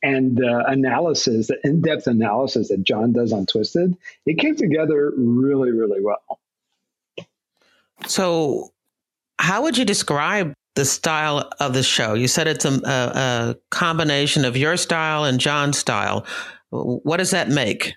and 0.04 0.38
the 0.38 0.64
analysis, 0.68 1.48
the 1.48 1.58
in 1.64 1.82
depth 1.82 2.08
analysis 2.08 2.70
that 2.70 2.84
John 2.84 3.14
does 3.14 3.34
on 3.34 3.46
Twisted, 3.46 3.98
it 4.26 4.38
came 4.38 4.56
together 4.56 5.12
really, 5.16 5.72
really 5.72 6.02
well. 6.02 6.40
So, 8.08 8.72
how 9.40 9.64
would 9.64 9.78
you 9.78 9.86
describe 9.86 10.54
the 10.76 10.86
style 10.86 11.50
of 11.60 11.74
the 11.74 11.84
show? 11.84 12.14
You 12.14 12.28
said 12.28 12.48
it's 12.48 12.66
a, 12.66 12.80
a, 12.86 13.56
combination 13.70 14.46
of 14.46 14.56
your 14.58 14.78
style 14.78 15.24
and 15.24 15.40
John's 15.40 15.78
style. 15.78 16.26
What 16.70 17.18
does 17.18 17.32
that 17.32 17.50
make? 17.50 17.96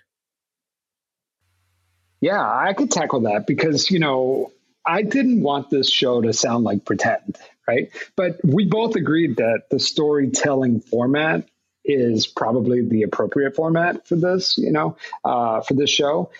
Yeah, 2.20 2.40
I 2.40 2.72
could 2.72 2.90
tackle 2.90 3.20
that 3.20 3.46
because, 3.46 3.90
you 3.90 3.98
know, 3.98 4.52
I 4.84 5.02
didn't 5.02 5.42
want 5.42 5.70
this 5.70 5.90
show 5.90 6.20
to 6.20 6.32
sound 6.32 6.64
like 6.64 6.84
pretend, 6.84 7.36
right? 7.66 7.90
But 8.16 8.40
we 8.44 8.64
both 8.64 8.96
agreed 8.96 9.36
that 9.36 9.64
the 9.70 9.78
storytelling 9.78 10.80
format 10.80 11.48
is 11.84 12.26
probably 12.26 12.82
the 12.82 13.02
appropriate 13.02 13.54
format 13.54 14.06
for 14.06 14.16
this, 14.16 14.58
you 14.58 14.72
know, 14.72 14.96
uh, 15.24 15.60
for 15.60 15.74
this 15.74 15.90
show. 15.90 16.30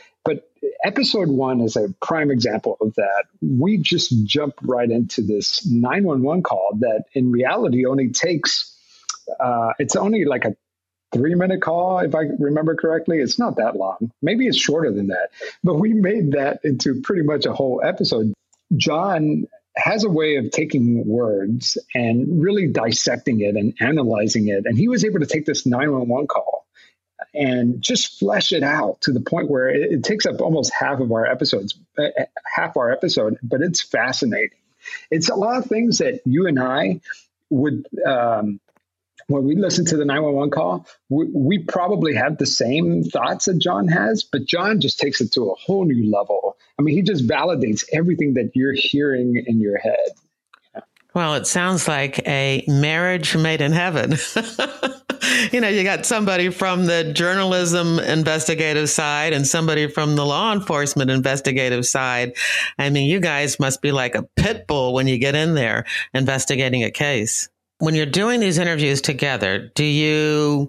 Episode 0.84 1.28
one 1.28 1.60
is 1.60 1.76
a 1.76 1.88
prime 2.00 2.30
example 2.30 2.76
of 2.80 2.94
that. 2.94 3.24
We 3.42 3.78
just 3.78 4.24
jump 4.24 4.54
right 4.62 4.90
into 4.90 5.22
this 5.22 5.66
911 5.66 6.42
call 6.42 6.76
that 6.80 7.04
in 7.14 7.32
reality 7.32 7.86
only 7.86 8.10
takes, 8.10 8.76
uh, 9.40 9.72
it's 9.78 9.96
only 9.96 10.24
like 10.24 10.44
a 10.44 10.56
three 11.12 11.34
minute 11.34 11.62
call, 11.62 11.98
if 12.00 12.14
I 12.14 12.22
remember 12.38 12.74
correctly. 12.76 13.18
It's 13.18 13.38
not 13.38 13.56
that 13.56 13.76
long. 13.76 14.10
Maybe 14.22 14.46
it's 14.46 14.58
shorter 14.58 14.92
than 14.92 15.08
that. 15.08 15.30
But 15.64 15.74
we 15.74 15.92
made 15.94 16.32
that 16.32 16.60
into 16.64 17.00
pretty 17.02 17.22
much 17.22 17.46
a 17.46 17.52
whole 17.52 17.82
episode. 17.84 18.32
John 18.76 19.46
has 19.76 20.04
a 20.04 20.10
way 20.10 20.36
of 20.36 20.50
taking 20.50 21.06
words 21.06 21.78
and 21.94 22.42
really 22.42 22.66
dissecting 22.66 23.40
it 23.40 23.56
and 23.56 23.74
analyzing 23.80 24.48
it. 24.48 24.64
And 24.66 24.76
he 24.76 24.88
was 24.88 25.04
able 25.04 25.20
to 25.20 25.26
take 25.26 25.46
this 25.46 25.66
911 25.66 26.26
call 26.26 26.57
and 27.38 27.80
just 27.80 28.18
flesh 28.18 28.52
it 28.52 28.62
out 28.62 29.00
to 29.02 29.12
the 29.12 29.20
point 29.20 29.48
where 29.48 29.68
it, 29.68 29.92
it 29.92 30.04
takes 30.04 30.26
up 30.26 30.40
almost 30.40 30.72
half 30.78 31.00
of 31.00 31.12
our 31.12 31.24
episodes, 31.24 31.78
uh, 31.96 32.08
half 32.44 32.76
our 32.76 32.90
episode, 32.90 33.38
but 33.42 33.62
it's 33.62 33.80
fascinating. 33.80 34.58
It's 35.10 35.28
a 35.28 35.34
lot 35.34 35.58
of 35.58 35.66
things 35.66 35.98
that 35.98 36.20
you 36.24 36.46
and 36.46 36.58
I 36.58 37.00
would 37.50 37.86
um, 38.04 38.60
when 39.28 39.44
we 39.44 39.56
listen 39.56 39.84
to 39.86 39.96
the 39.96 40.06
911 40.06 40.50
call, 40.50 40.86
we, 41.10 41.26
we, 41.26 41.58
probably 41.58 42.14
have 42.14 42.38
the 42.38 42.46
same 42.46 43.04
thoughts 43.04 43.44
that 43.44 43.58
John 43.58 43.86
has, 43.88 44.24
but 44.24 44.46
John 44.46 44.80
just 44.80 44.98
takes 44.98 45.20
it 45.20 45.32
to 45.32 45.50
a 45.50 45.54
whole 45.54 45.84
new 45.84 46.10
level. 46.10 46.56
I 46.78 46.82
mean, 46.82 46.94
he 46.94 47.02
just 47.02 47.26
validates 47.26 47.84
everything 47.92 48.34
that 48.34 48.52
you're 48.54 48.72
hearing 48.72 49.42
in 49.46 49.60
your 49.60 49.76
head. 49.76 50.08
Well, 51.18 51.34
it 51.34 51.48
sounds 51.48 51.88
like 51.88 52.20
a 52.28 52.62
marriage 52.68 53.36
made 53.36 53.60
in 53.60 53.72
heaven. 53.72 54.12
you 55.52 55.60
know, 55.60 55.66
you 55.66 55.82
got 55.82 56.06
somebody 56.06 56.48
from 56.48 56.86
the 56.86 57.12
journalism 57.12 57.98
investigative 57.98 58.88
side 58.88 59.32
and 59.32 59.44
somebody 59.44 59.88
from 59.88 60.14
the 60.14 60.24
law 60.24 60.52
enforcement 60.52 61.10
investigative 61.10 61.84
side. 61.86 62.36
I 62.78 62.90
mean, 62.90 63.10
you 63.10 63.18
guys 63.18 63.58
must 63.58 63.82
be 63.82 63.90
like 63.90 64.14
a 64.14 64.28
pit 64.36 64.68
bull 64.68 64.94
when 64.94 65.08
you 65.08 65.18
get 65.18 65.34
in 65.34 65.56
there 65.56 65.86
investigating 66.14 66.84
a 66.84 66.90
case 66.92 67.48
when 67.80 67.94
you're 67.94 68.06
doing 68.06 68.40
these 68.40 68.58
interviews 68.58 69.00
together, 69.00 69.70
do 69.76 69.84
you 69.84 70.68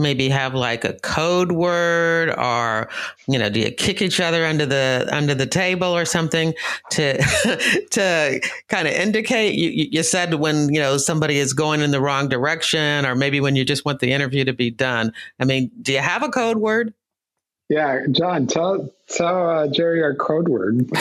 maybe 0.00 0.28
have 0.28 0.54
like 0.54 0.84
a 0.84 0.94
code 0.94 1.52
word 1.52 2.30
or 2.30 2.88
you 3.28 3.38
know 3.38 3.48
do 3.48 3.60
you 3.60 3.70
kick 3.70 4.02
each 4.02 4.20
other 4.20 4.44
under 4.44 4.66
the 4.66 5.08
under 5.12 5.34
the 5.34 5.46
table 5.46 5.88
or 5.88 6.04
something 6.04 6.54
to 6.90 7.16
to 7.90 8.40
kind 8.68 8.88
of 8.88 8.94
indicate 8.94 9.54
you, 9.54 9.88
you 9.90 10.02
said 10.02 10.34
when 10.34 10.72
you 10.72 10.80
know 10.80 10.96
somebody 10.96 11.38
is 11.38 11.52
going 11.52 11.80
in 11.80 11.90
the 11.90 12.00
wrong 12.00 12.28
direction 12.28 13.06
or 13.06 13.14
maybe 13.14 13.40
when 13.40 13.54
you 13.54 13.64
just 13.64 13.84
want 13.84 14.00
the 14.00 14.12
interview 14.12 14.44
to 14.44 14.52
be 14.52 14.70
done 14.70 15.12
i 15.38 15.44
mean 15.44 15.70
do 15.82 15.92
you 15.92 16.00
have 16.00 16.22
a 16.22 16.28
code 16.28 16.56
word 16.56 16.94
yeah, 17.70 18.00
John, 18.10 18.48
tell 18.48 18.92
tell 19.06 19.48
uh, 19.48 19.68
Jerry 19.68 20.02
our 20.02 20.12
code 20.16 20.48
word. 20.48 20.90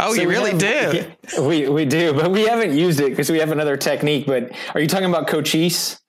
oh, 0.00 0.12
so 0.12 0.20
you 0.20 0.28
really 0.28 0.50
have, 0.50 0.58
do. 0.58 1.40
We 1.40 1.68
we 1.68 1.84
do, 1.84 2.12
but 2.12 2.32
we 2.32 2.46
haven't 2.46 2.76
used 2.76 2.98
it 2.98 3.10
because 3.10 3.30
we 3.30 3.38
have 3.38 3.52
another 3.52 3.76
technique. 3.76 4.26
But 4.26 4.50
are 4.74 4.80
you 4.80 4.88
talking 4.88 5.08
about 5.08 5.28
cochise? 5.28 6.00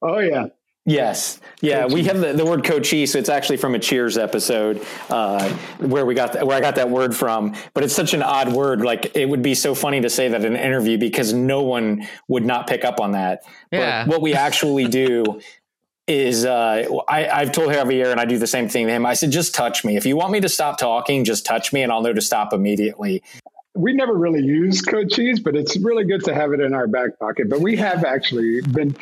Oh 0.00 0.20
yeah. 0.20 0.46
Yes. 0.88 1.38
Yeah, 1.60 1.86
we 1.86 2.04
have 2.04 2.18
the, 2.18 2.32
the 2.32 2.46
word 2.46 2.64
cochise. 2.64 3.12
So 3.12 3.18
it's 3.18 3.28
actually 3.28 3.58
from 3.58 3.74
a 3.74 3.78
Cheers 3.78 4.16
episode 4.16 4.84
uh, 5.10 5.48
where 5.78 6.06
we 6.06 6.14
got 6.14 6.46
where 6.46 6.56
I 6.56 6.60
got 6.60 6.76
that 6.76 6.88
word 6.88 7.14
from. 7.14 7.54
But 7.74 7.84
it's 7.84 7.94
such 7.94 8.14
an 8.14 8.22
odd 8.22 8.52
word. 8.52 8.80
Like 8.80 9.14
it 9.14 9.28
would 9.28 9.42
be 9.42 9.54
so 9.54 9.74
funny 9.74 10.00
to 10.00 10.08
say 10.08 10.28
that 10.28 10.44
in 10.44 10.56
an 10.56 10.60
interview 10.60 10.96
because 10.96 11.32
no 11.34 11.62
one 11.62 12.06
would 12.28 12.46
not 12.46 12.68
pick 12.68 12.86
up 12.86 13.00
on 13.00 13.12
that. 13.12 13.42
Yeah. 13.70 14.04
But 14.04 14.12
what 14.12 14.22
we 14.22 14.32
actually 14.34 14.88
do 14.88 15.40
is 16.06 16.46
uh, 16.46 16.84
I, 17.06 17.28
I've 17.28 17.52
told 17.52 17.68
Javier, 17.68 18.10
and 18.10 18.18
I 18.18 18.24
do 18.24 18.38
the 18.38 18.46
same 18.46 18.70
thing 18.70 18.86
to 18.86 18.92
him. 18.92 19.04
I 19.04 19.12
said, 19.12 19.30
just 19.30 19.54
touch 19.54 19.84
me. 19.84 19.98
If 19.98 20.06
you 20.06 20.16
want 20.16 20.32
me 20.32 20.40
to 20.40 20.48
stop 20.48 20.78
talking, 20.78 21.22
just 21.24 21.44
touch 21.44 21.70
me, 21.70 21.82
and 21.82 21.92
I'll 21.92 22.00
know 22.00 22.14
to 22.14 22.22
stop 22.22 22.54
immediately. 22.54 23.22
We 23.78 23.92
never 23.92 24.14
really 24.14 24.42
use 24.42 24.82
cheese, 25.10 25.40
but 25.40 25.54
it's 25.54 25.76
really 25.76 26.04
good 26.04 26.24
to 26.24 26.34
have 26.34 26.52
it 26.52 26.60
in 26.60 26.74
our 26.74 26.86
back 26.86 27.18
pocket. 27.18 27.48
But 27.48 27.60
we 27.60 27.76
have 27.76 28.04
actually 28.04 28.60
been, 28.60 28.96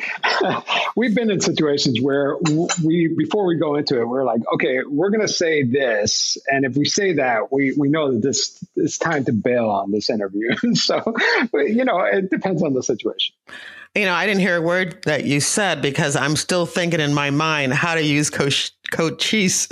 we've 0.95 1.15
been 1.15 1.31
in 1.31 1.41
situations 1.41 1.99
where 2.01 2.37
we, 2.83 3.13
before 3.17 3.45
we 3.45 3.57
go 3.57 3.75
into 3.75 3.99
it, 3.99 4.07
we're 4.07 4.23
like, 4.23 4.41
okay, 4.53 4.79
we're 4.87 5.09
going 5.09 5.25
to 5.25 5.33
say 5.33 5.63
this, 5.63 6.37
and 6.47 6.65
if 6.65 6.75
we 6.75 6.85
say 6.85 7.13
that, 7.13 7.51
we 7.51 7.73
we 7.77 7.89
know 7.89 8.13
that 8.13 8.21
this 8.21 8.63
it's 8.75 8.97
time 8.97 9.25
to 9.25 9.33
bail 9.33 9.69
on 9.69 9.91
this 9.91 10.09
interview. 10.09 10.55
so, 10.73 11.13
you 11.53 11.85
know, 11.85 11.99
it 12.01 12.29
depends 12.29 12.63
on 12.63 12.73
the 12.73 12.83
situation 12.83 13.35
you 13.95 14.05
know, 14.05 14.13
I 14.13 14.27
didn't 14.27 14.41
hear 14.41 14.57
a 14.57 14.61
word 14.61 15.01
that 15.03 15.25
you 15.25 15.39
said 15.39 15.81
because 15.81 16.15
I'm 16.15 16.35
still 16.35 16.65
thinking 16.67 16.99
in 16.99 17.13
my 17.13 17.31
mind 17.31 17.73
how 17.73 17.95
to 17.95 18.03
use 18.03 18.29
coach 18.29 18.71
cochise 18.91 19.67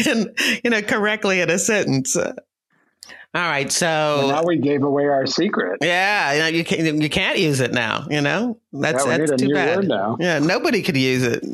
in 0.06 0.34
you 0.64 0.70
know 0.70 0.82
correctly 0.82 1.40
in 1.40 1.50
a 1.50 1.58
sentence. 1.58 2.16
All 3.32 3.42
right, 3.42 3.70
so 3.70 3.86
well, 3.86 4.28
now 4.28 4.42
we 4.44 4.56
gave 4.56 4.82
away 4.82 5.06
our 5.06 5.24
secret. 5.24 5.78
Yeah, 5.80 6.32
you 6.32 6.38
know, 6.40 6.46
you 6.48 6.64
can't 6.64 7.00
you 7.00 7.08
can't 7.08 7.38
use 7.38 7.60
it 7.60 7.72
now. 7.72 8.04
You 8.10 8.20
know 8.20 8.58
that's 8.72 9.06
yeah, 9.06 9.18
that's 9.18 9.40
too 9.40 9.54
bad. 9.54 9.86
now. 9.86 10.16
Yeah, 10.18 10.40
nobody 10.40 10.82
could 10.82 10.96
use 10.96 11.22
it. 11.22 11.44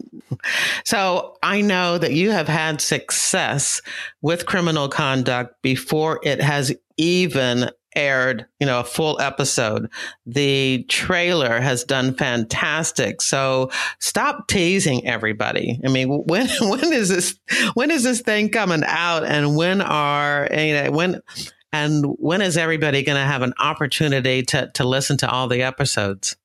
So 0.86 1.36
I 1.42 1.60
know 1.60 1.98
that 1.98 2.12
you 2.12 2.30
have 2.30 2.48
had 2.48 2.80
success 2.80 3.82
with 4.22 4.46
criminal 4.46 4.88
conduct 4.88 5.60
before 5.60 6.18
it 6.22 6.40
has 6.40 6.74
even 6.96 7.70
aired, 7.96 8.46
you 8.60 8.66
know, 8.66 8.80
a 8.80 8.84
full 8.84 9.20
episode. 9.20 9.90
The 10.26 10.84
trailer 10.88 11.60
has 11.60 11.82
done 11.82 12.14
fantastic. 12.14 13.22
So 13.22 13.70
stop 13.98 14.48
teasing 14.48 15.06
everybody. 15.06 15.80
I 15.84 15.88
mean, 15.88 16.08
when 16.26 16.48
when 16.60 16.92
is 16.92 17.08
this 17.08 17.38
when 17.74 17.90
is 17.90 18.04
this 18.04 18.20
thing 18.20 18.50
coming 18.50 18.84
out 18.86 19.24
and 19.24 19.56
when 19.56 19.80
are 19.80 20.48
you 20.52 20.74
know 20.74 20.90
when 20.90 21.20
and 21.84 22.04
when 22.18 22.40
is 22.40 22.56
everybody 22.56 23.02
going 23.02 23.18
to 23.18 23.24
have 23.24 23.42
an 23.42 23.54
opportunity 23.58 24.42
to 24.44 24.70
to 24.74 24.84
listen 24.84 25.16
to 25.18 25.30
all 25.30 25.48
the 25.48 25.62
episodes? 25.62 26.36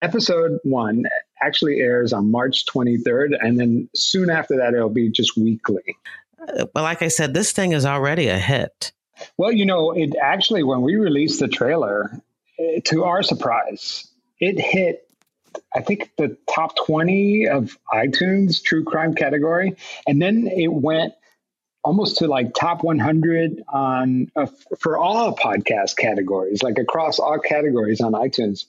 Episode 0.00 0.58
1 0.62 1.04
actually 1.42 1.80
airs 1.80 2.12
on 2.12 2.30
March 2.30 2.64
23rd 2.66 3.36
and 3.40 3.58
then 3.58 3.88
soon 3.94 4.30
after 4.30 4.56
that 4.56 4.74
it'll 4.74 4.88
be 4.88 5.10
just 5.10 5.36
weekly. 5.36 5.96
Uh, 6.40 6.66
well, 6.74 6.84
like 6.84 7.02
I 7.02 7.08
said, 7.08 7.34
this 7.34 7.52
thing 7.52 7.72
is 7.72 7.84
already 7.84 8.28
a 8.28 8.38
hit. 8.38 8.92
Well, 9.36 9.52
you 9.52 9.66
know, 9.66 9.90
it 9.90 10.14
actually, 10.22 10.62
when 10.62 10.82
we 10.82 10.96
released 10.96 11.40
the 11.40 11.48
trailer, 11.48 12.20
eh, 12.58 12.80
to 12.86 13.04
our 13.04 13.22
surprise, 13.22 14.06
it 14.40 14.60
hit, 14.60 15.08
I 15.74 15.80
think, 15.80 16.12
the 16.16 16.36
top 16.48 16.76
20 16.76 17.48
of 17.48 17.76
iTunes 17.92 18.62
true 18.62 18.84
crime 18.84 19.14
category. 19.14 19.74
And 20.06 20.22
then 20.22 20.46
it 20.46 20.68
went 20.68 21.14
almost 21.84 22.18
to 22.18 22.26
like 22.26 22.54
top 22.54 22.82
100 22.82 23.62
on 23.68 24.30
uh, 24.36 24.46
for 24.78 24.98
all 24.98 25.34
podcast 25.36 25.96
categories, 25.96 26.62
like 26.62 26.78
across 26.78 27.18
all 27.18 27.38
categories 27.38 28.00
on 28.00 28.12
iTunes. 28.12 28.64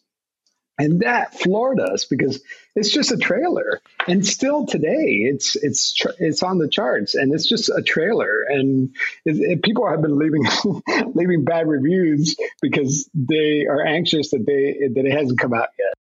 And 0.77 1.01
that 1.01 1.37
floored 1.37 1.81
us 1.81 2.05
because 2.05 2.41
it's 2.73 2.89
just 2.89 3.11
a 3.11 3.17
trailer, 3.17 3.81
and 4.07 4.25
still 4.25 4.65
today 4.65 5.27
it's 5.29 5.57
it's 5.57 5.93
it's 6.19 6.41
on 6.41 6.57
the 6.57 6.69
charts, 6.69 7.15
and 7.15 7.33
it's 7.33 7.49
just 7.49 7.67
a 7.67 7.81
trailer, 7.81 8.43
and 8.47 8.95
it, 9.25 9.35
it, 9.35 9.61
people 9.61 9.89
have 9.89 10.01
been 10.01 10.17
leaving 10.17 10.45
leaving 11.13 11.43
bad 11.43 11.67
reviews 11.67 12.37
because 12.61 13.09
they 13.13 13.65
are 13.65 13.85
anxious 13.85 14.31
that 14.31 14.45
they 14.45 14.87
that 14.93 15.05
it 15.05 15.11
hasn't 15.11 15.37
come 15.37 15.53
out 15.53 15.67
yet. 15.77 15.98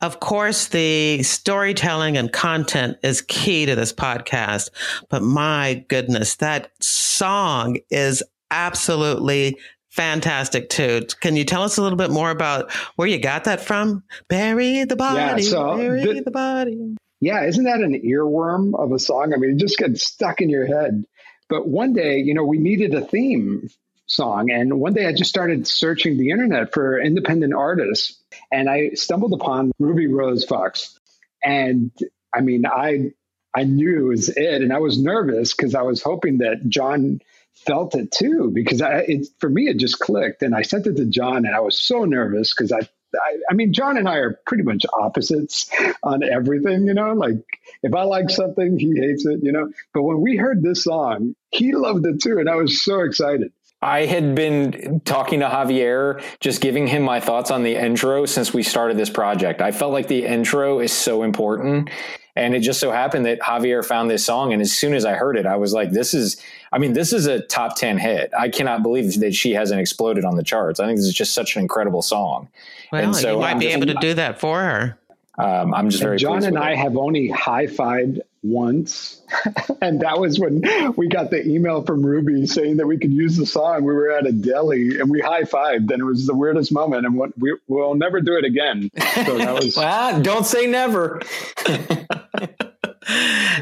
Of 0.00 0.20
course, 0.20 0.68
the 0.68 1.22
storytelling 1.22 2.16
and 2.16 2.32
content 2.32 2.96
is 3.02 3.20
key 3.20 3.66
to 3.66 3.74
this 3.74 3.92
podcast, 3.92 4.70
but 5.10 5.22
my 5.22 5.84
goodness, 5.88 6.36
that 6.36 6.70
song 6.82 7.76
is 7.90 8.22
absolutely 8.50 9.58
fantastic 9.90 10.70
too. 10.70 11.06
Can 11.20 11.36
you 11.36 11.44
tell 11.44 11.62
us 11.62 11.76
a 11.76 11.82
little 11.82 11.98
bit 11.98 12.10
more 12.10 12.30
about 12.30 12.72
where 12.96 13.08
you 13.08 13.18
got 13.18 13.44
that 13.44 13.60
from? 13.60 14.02
Bury 14.28 14.84
the 14.84 14.96
body, 14.96 15.42
yeah, 15.42 15.50
so 15.50 15.76
bury 15.76 16.02
the, 16.04 16.22
the 16.22 16.30
body. 16.30 16.96
yeah, 17.20 17.44
isn't 17.44 17.64
that 17.64 17.80
an 17.80 18.00
earworm 18.02 18.74
of 18.78 18.92
a 18.92 18.98
song? 18.98 19.34
I 19.34 19.36
mean, 19.36 19.50
it 19.50 19.58
just 19.58 19.76
gets 19.76 20.04
stuck 20.06 20.40
in 20.40 20.48
your 20.48 20.66
head. 20.66 21.04
But 21.50 21.68
one 21.68 21.92
day, 21.92 22.16
you 22.18 22.32
know, 22.32 22.44
we 22.44 22.58
needed 22.58 22.94
a 22.94 23.00
theme 23.00 23.68
song. 24.10 24.50
And 24.50 24.80
one 24.80 24.92
day 24.92 25.06
I 25.06 25.12
just 25.12 25.30
started 25.30 25.66
searching 25.66 26.18
the 26.18 26.30
internet 26.30 26.72
for 26.72 27.00
independent 27.00 27.54
artists 27.54 28.20
and 28.52 28.68
I 28.68 28.90
stumbled 28.90 29.32
upon 29.32 29.72
Ruby 29.78 30.06
Rose 30.06 30.44
Fox. 30.44 30.98
And 31.42 31.90
I 32.34 32.40
mean, 32.40 32.66
I 32.66 33.12
I 33.54 33.64
knew 33.64 34.06
it 34.06 34.08
was 34.08 34.28
it, 34.28 34.62
and 34.62 34.72
I 34.72 34.78
was 34.78 35.00
nervous 35.00 35.54
because 35.54 35.74
I 35.74 35.82
was 35.82 36.02
hoping 36.02 36.38
that 36.38 36.68
John 36.68 37.20
felt 37.54 37.94
it 37.94 38.12
too. 38.12 38.50
Because 38.52 38.82
I, 38.82 38.98
it, 39.00 39.26
for 39.38 39.48
me, 39.48 39.68
it 39.68 39.78
just 39.78 39.98
clicked, 39.98 40.42
and 40.42 40.54
I 40.54 40.62
sent 40.62 40.86
it 40.86 40.96
to 40.96 41.06
John, 41.06 41.46
and 41.46 41.54
I 41.54 41.60
was 41.60 41.80
so 41.80 42.04
nervous 42.04 42.54
because 42.54 42.72
I, 42.72 42.80
I, 43.14 43.36
I 43.50 43.54
mean, 43.54 43.72
John 43.72 43.96
and 43.96 44.08
I 44.08 44.16
are 44.16 44.38
pretty 44.46 44.62
much 44.62 44.84
opposites 44.96 45.70
on 46.02 46.22
everything. 46.22 46.86
You 46.86 46.94
know, 46.94 47.14
like 47.14 47.42
if 47.82 47.94
I 47.94 48.02
like 48.02 48.30
something, 48.30 48.78
he 48.78 48.94
hates 48.96 49.26
it. 49.26 49.40
You 49.42 49.52
know, 49.52 49.70
but 49.94 50.02
when 50.02 50.20
we 50.20 50.36
heard 50.36 50.62
this 50.62 50.84
song, 50.84 51.34
he 51.50 51.72
loved 51.72 52.06
it 52.06 52.22
too, 52.22 52.38
and 52.38 52.48
I 52.48 52.56
was 52.56 52.84
so 52.84 53.00
excited. 53.00 53.52
I 53.82 54.04
had 54.04 54.34
been 54.34 55.00
talking 55.04 55.40
to 55.40 55.46
Javier, 55.48 56.22
just 56.40 56.60
giving 56.60 56.86
him 56.86 57.02
my 57.02 57.18
thoughts 57.20 57.50
on 57.50 57.62
the 57.62 57.76
intro 57.76 58.26
since 58.26 58.52
we 58.52 58.62
started 58.62 58.96
this 58.98 59.08
project. 59.10 59.62
I 59.62 59.72
felt 59.72 59.92
like 59.92 60.06
the 60.08 60.26
intro 60.26 60.80
is 60.80 60.92
so 60.92 61.22
important. 61.22 61.88
And 62.36 62.54
it 62.54 62.60
just 62.60 62.78
so 62.78 62.92
happened 62.92 63.26
that 63.26 63.40
Javier 63.40 63.84
found 63.84 64.08
this 64.10 64.24
song. 64.24 64.52
And 64.52 64.62
as 64.62 64.72
soon 64.72 64.94
as 64.94 65.04
I 65.04 65.14
heard 65.14 65.36
it, 65.36 65.46
I 65.46 65.56
was 65.56 65.72
like, 65.72 65.90
this 65.90 66.14
is, 66.14 66.40
I 66.72 66.78
mean, 66.78 66.92
this 66.92 67.12
is 67.12 67.26
a 67.26 67.40
top 67.40 67.74
10 67.76 67.98
hit. 67.98 68.30
I 68.38 68.48
cannot 68.50 68.82
believe 68.82 69.18
that 69.20 69.34
she 69.34 69.52
hasn't 69.52 69.80
exploded 69.80 70.24
on 70.24 70.36
the 70.36 70.44
charts. 70.44 70.78
I 70.78 70.86
think 70.86 70.98
this 70.98 71.06
is 71.06 71.14
just 71.14 71.34
such 71.34 71.56
an 71.56 71.62
incredible 71.62 72.02
song. 72.02 72.48
Well, 72.92 73.02
And 73.02 73.16
so 73.16 73.32
you 73.34 73.40
might 73.40 73.52
I'm 73.52 73.58
be 73.58 73.64
just- 73.66 73.76
able 73.78 73.86
to 73.88 73.94
do 73.94 74.14
that 74.14 74.38
for 74.38 74.60
her. 74.60 74.96
Um, 75.42 75.74
I'm 75.74 75.90
just 75.90 76.02
very 76.02 76.14
And 76.14 76.20
John 76.20 76.44
and 76.44 76.58
I 76.58 76.72
it. 76.72 76.78
have 76.78 76.96
only 76.96 77.28
high 77.28 77.66
fived 77.66 78.18
once. 78.42 79.20
and 79.82 80.00
that 80.00 80.18
was 80.18 80.38
when 80.38 80.62
we 80.96 81.08
got 81.08 81.30
the 81.30 81.46
email 81.46 81.82
from 81.82 82.04
Ruby 82.04 82.46
saying 82.46 82.78
that 82.78 82.86
we 82.86 82.98
could 82.98 83.12
use 83.12 83.36
the 83.36 83.46
song. 83.46 83.84
We 83.84 83.92
were 83.92 84.10
at 84.10 84.26
a 84.26 84.32
deli 84.32 84.98
and 84.98 85.10
we 85.10 85.20
high 85.20 85.42
fived, 85.42 85.90
and 85.90 86.00
it 86.00 86.04
was 86.04 86.26
the 86.26 86.34
weirdest 86.34 86.72
moment. 86.72 87.06
And 87.06 87.16
what, 87.16 87.30
we, 87.38 87.56
we'll 87.68 87.94
never 87.94 88.20
do 88.20 88.36
it 88.36 88.44
again. 88.44 88.90
So 89.24 89.38
that 89.38 89.54
was. 89.54 89.76
Ah, 89.92 90.18
don't 90.22 90.46
say 90.46 90.66
never. 90.66 91.20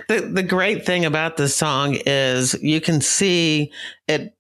the 0.09 0.31
the 0.33 0.43
great 0.43 0.85
thing 0.85 1.05
about 1.05 1.37
this 1.37 1.55
song 1.55 1.97
is 2.07 2.55
you 2.63 2.81
can 2.81 3.01
see 3.01 3.73
it 4.07 4.35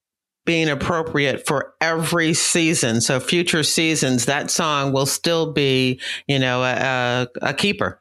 being 0.48 0.70
appropriate 0.70 1.46
for 1.46 1.74
every 1.78 2.32
season. 2.32 3.02
So 3.02 3.20
future 3.20 3.62
seasons, 3.62 4.24
that 4.24 4.50
song 4.50 4.94
will 4.94 5.04
still 5.04 5.52
be, 5.52 6.00
you 6.26 6.38
know, 6.38 6.62
a, 6.62 6.72
a, 7.42 7.48
a 7.50 7.52
keeper. 7.52 8.00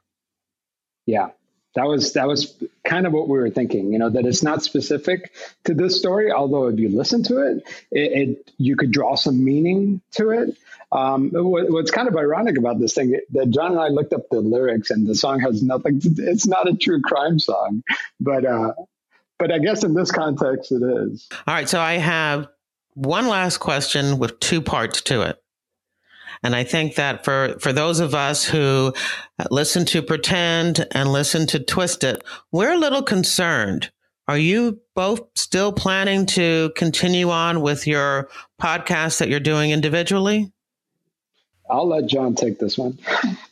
Yeah, 1.06 1.32
that 1.76 1.88
was 1.88 2.14
that 2.14 2.26
was 2.26 2.56
kind 2.86 3.06
of 3.06 3.12
what 3.12 3.28
we 3.28 3.38
were 3.38 3.50
thinking. 3.50 3.92
You 3.92 4.00
know 4.00 4.10
that 4.10 4.26
it's 4.26 4.44
not 4.44 4.64
specific 4.64 5.34
to 5.66 5.74
this 5.74 6.00
story, 6.00 6.32
although 6.32 6.68
if 6.68 6.80
you 6.80 6.88
listen 6.88 7.22
to 7.24 7.40
it, 7.52 7.68
it, 7.92 8.30
it 8.30 8.52
you 8.58 8.78
could 8.78 8.92
draw 8.92 9.16
some 9.16 9.44
meaning 9.44 10.00
to 10.12 10.30
it. 10.30 10.58
Um, 10.94 11.32
what, 11.32 11.70
what's 11.70 11.92
kind 11.92 12.08
of 12.08 12.16
ironic 12.16 12.58
about 12.58 12.80
this 12.80 12.94
thing 12.94 13.20
that 13.32 13.50
John 13.50 13.72
and 13.72 13.82
I 13.82 13.90
looked 13.90 14.14
up 14.14 14.30
the 14.32 14.40
lyrics, 14.40 14.90
and 14.90 15.06
the 15.06 15.16
song 15.16 15.42
has 15.42 15.62
nothing. 15.62 16.00
To, 16.00 16.10
it's 16.18 16.48
not 16.48 16.70
a 16.70 16.78
true 16.78 17.02
crime 17.02 17.40
song, 17.40 17.84
but 18.22 18.46
uh, 18.46 18.72
but 19.40 19.52
I 19.52 19.60
guess 19.60 19.84
in 19.84 19.94
this 19.94 20.12
context, 20.12 20.72
it 20.72 20.82
is. 20.82 21.28
All 21.48 21.54
right, 21.54 21.70
so 21.70 21.80
I 21.80 21.94
have 21.94 22.48
one 22.94 23.28
last 23.28 23.58
question 23.58 24.18
with 24.18 24.40
two 24.40 24.62
parts 24.62 25.02
to 25.04 25.22
it. 25.22 25.42
And 26.44 26.56
I 26.56 26.64
think 26.64 26.96
that 26.96 27.26
for, 27.26 27.56
for 27.60 27.74
those 27.74 28.00
of 28.00 28.14
us 28.14 28.46
who 28.46 28.94
uh, 29.40 29.46
listen 29.50 29.86
to 29.88 30.02
Pretend 30.02 30.86
and 30.92 31.12
listen 31.12 31.48
to 31.48 31.60
Twisted, 31.60 32.24
we're 32.52 32.74
a 32.74 32.78
little 32.78 33.02
concerned. 33.02 33.92
Are 34.28 34.38
you 34.38 34.80
both 34.94 35.22
still 35.36 35.72
planning 35.72 36.26
to 36.28 36.72
continue 36.76 37.30
on 37.30 37.62
with 37.62 37.88
your 37.88 38.30
podcast 38.62 39.20
that 39.20 39.30
you're 39.30 39.40
doing 39.40 39.72
individually? 39.72 40.52
I'll 41.70 41.88
let 41.88 42.08
John 42.08 42.36
take 42.36 42.60
this 42.60 42.78
one. 42.78 42.98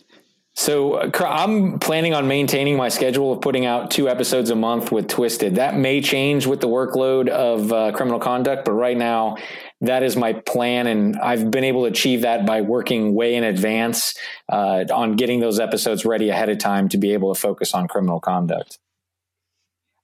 So 0.55 0.93
uh, 0.93 1.11
I'm 1.27 1.79
planning 1.79 2.13
on 2.13 2.27
maintaining 2.27 2.77
my 2.77 2.87
schedule 2.87 3.33
of 3.33 3.41
putting 3.41 3.65
out 3.65 3.91
two 3.91 4.07
episodes 4.07 4.49
a 4.49 4.55
month 4.55 4.91
with 4.91 5.07
Twisted. 5.07 5.55
That 5.55 5.75
may 5.75 6.01
change 6.01 6.47
with 6.47 6.61
the 6.61 6.67
workload 6.67 7.27
of 7.27 7.71
uh, 7.73 7.91
criminal 7.91 8.19
conduct, 8.19 8.63
but 8.63 8.71
right 8.71 8.95
now 8.95 9.35
that 9.81 10.01
is 10.01 10.15
my 10.15 10.33
plan, 10.33 10.87
and 10.87 11.17
I've 11.17 11.51
been 11.51 11.65
able 11.65 11.81
to 11.81 11.87
achieve 11.87 12.21
that 12.21 12.45
by 12.45 12.61
working 12.61 13.13
way 13.13 13.35
in 13.35 13.43
advance 13.43 14.15
uh, 14.49 14.85
on 14.93 15.17
getting 15.17 15.41
those 15.41 15.59
episodes 15.59 16.05
ready 16.05 16.29
ahead 16.29 16.49
of 16.49 16.57
time 16.57 16.87
to 16.89 16.97
be 16.97 17.11
able 17.11 17.33
to 17.33 17.39
focus 17.39 17.73
on 17.73 17.87
criminal 17.89 18.21
conduct. 18.21 18.79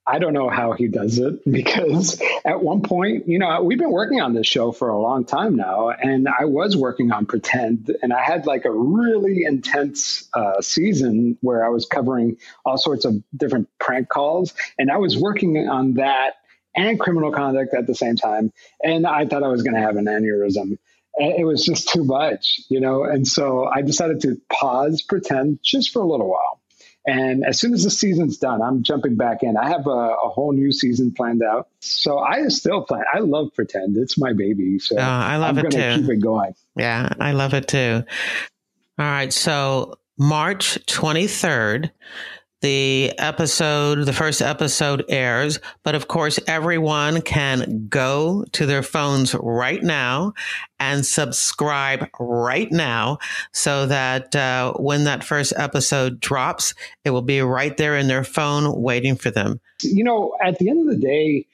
I 0.06 0.18
don't 0.18 0.32
know 0.32 0.48
how 0.48 0.72
he 0.72 0.88
does 0.88 1.18
it 1.18 1.44
because 1.50 2.20
at 2.44 2.62
one 2.62 2.82
point, 2.82 3.28
you 3.28 3.38
know, 3.38 3.62
we've 3.62 3.78
been 3.78 3.92
working 3.92 4.20
on 4.20 4.34
this 4.34 4.46
show 4.46 4.72
for 4.72 4.88
a 4.88 5.00
long 5.00 5.24
time 5.24 5.56
now, 5.56 5.90
and 5.90 6.28
I 6.28 6.46
was 6.46 6.76
working 6.76 7.12
on 7.12 7.26
Pretend, 7.26 7.94
and 8.02 8.12
I 8.12 8.22
had 8.22 8.46
like 8.46 8.64
a 8.64 8.70
really 8.70 9.44
intense 9.44 10.28
uh, 10.34 10.60
season 10.60 11.38
where 11.40 11.64
I 11.64 11.68
was 11.68 11.86
covering 11.86 12.38
all 12.64 12.78
sorts 12.78 13.04
of 13.04 13.22
different 13.36 13.68
prank 13.78 14.08
calls, 14.08 14.54
and 14.78 14.90
I 14.90 14.96
was 14.98 15.16
working 15.16 15.68
on 15.68 15.94
that 15.94 16.34
and 16.74 16.98
criminal 16.98 17.32
conduct 17.32 17.74
at 17.74 17.86
the 17.86 17.94
same 17.94 18.16
time, 18.16 18.52
and 18.82 19.06
I 19.06 19.26
thought 19.26 19.42
I 19.42 19.48
was 19.48 19.62
going 19.62 19.74
to 19.74 19.80
have 19.80 19.96
an 19.96 20.06
aneurysm. 20.06 20.78
It 21.14 21.46
was 21.46 21.62
just 21.62 21.90
too 21.90 22.04
much, 22.04 22.62
you 22.70 22.80
know, 22.80 23.04
and 23.04 23.28
so 23.28 23.66
I 23.66 23.82
decided 23.82 24.22
to 24.22 24.40
pause 24.50 25.02
Pretend 25.02 25.58
just 25.62 25.92
for 25.92 26.00
a 26.00 26.06
little 26.06 26.30
while. 26.30 26.61
And 27.06 27.44
as 27.44 27.58
soon 27.58 27.74
as 27.74 27.82
the 27.82 27.90
season's 27.90 28.38
done, 28.38 28.62
I'm 28.62 28.82
jumping 28.84 29.16
back 29.16 29.42
in. 29.42 29.56
I 29.56 29.68
have 29.68 29.86
a, 29.86 29.90
a 29.90 30.28
whole 30.28 30.52
new 30.52 30.70
season 30.70 31.12
planned 31.12 31.42
out. 31.42 31.68
So 31.80 32.18
I 32.18 32.46
still 32.48 32.82
plan. 32.84 33.02
I 33.12 33.18
love 33.18 33.52
Pretend. 33.54 33.96
It's 33.96 34.16
my 34.16 34.32
baby. 34.32 34.78
So 34.78 34.96
Oh, 34.96 35.00
I 35.02 35.36
love 35.36 35.58
I'm 35.58 35.66
it 35.66 35.70
too. 35.72 36.00
keep 36.00 36.10
it 36.10 36.20
going. 36.22 36.54
Yeah, 36.76 37.12
I 37.18 37.32
love 37.32 37.54
it 37.54 37.66
too. 37.66 38.04
All 38.98 39.04
right. 39.06 39.32
So, 39.32 39.98
March 40.18 40.78
23rd, 40.86 41.90
the 42.62 43.12
episode, 43.18 44.06
the 44.06 44.12
first 44.12 44.40
episode 44.40 45.04
airs. 45.08 45.58
But 45.82 45.94
of 45.94 46.08
course, 46.08 46.38
everyone 46.46 47.20
can 47.22 47.88
go 47.88 48.44
to 48.52 48.66
their 48.66 48.82
phones 48.82 49.34
right 49.34 49.82
now 49.82 50.32
and 50.80 51.04
subscribe 51.04 52.08
right 52.18 52.70
now 52.72 53.18
so 53.52 53.86
that 53.86 54.34
uh, 54.34 54.72
when 54.74 55.04
that 55.04 55.22
first 55.24 55.52
episode 55.56 56.20
drops, 56.20 56.74
it 57.04 57.10
will 57.10 57.22
be 57.22 57.40
right 57.42 57.76
there 57.76 57.96
in 57.96 58.08
their 58.08 58.24
phone 58.24 58.80
waiting 58.80 59.16
for 59.16 59.30
them. 59.30 59.60
You 59.82 60.04
know, 60.04 60.34
at 60.42 60.58
the 60.58 60.70
end 60.70 60.88
of 60.88 60.94
the 60.94 61.00
day, 61.00 61.46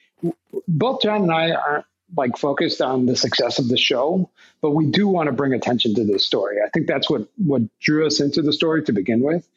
both 0.67 1.01
John 1.01 1.23
and 1.23 1.31
I 1.31 1.51
aren't 1.51 1.85
like 2.17 2.37
focused 2.37 2.81
on 2.81 3.05
the 3.05 3.15
success 3.15 3.59
of 3.59 3.67
the 3.67 3.77
show, 3.77 4.29
but 4.61 4.71
we 4.71 4.85
do 4.85 5.07
want 5.07 5.27
to 5.27 5.31
bring 5.31 5.53
attention 5.53 5.93
to 5.95 6.03
this 6.03 6.25
story. 6.25 6.57
I 6.65 6.69
think 6.69 6.87
that's 6.87 7.09
what 7.09 7.27
what 7.37 7.61
drew 7.79 8.05
us 8.05 8.19
into 8.19 8.41
the 8.41 8.53
story 8.53 8.83
to 8.83 8.93
begin 8.93 9.21
with. 9.21 9.47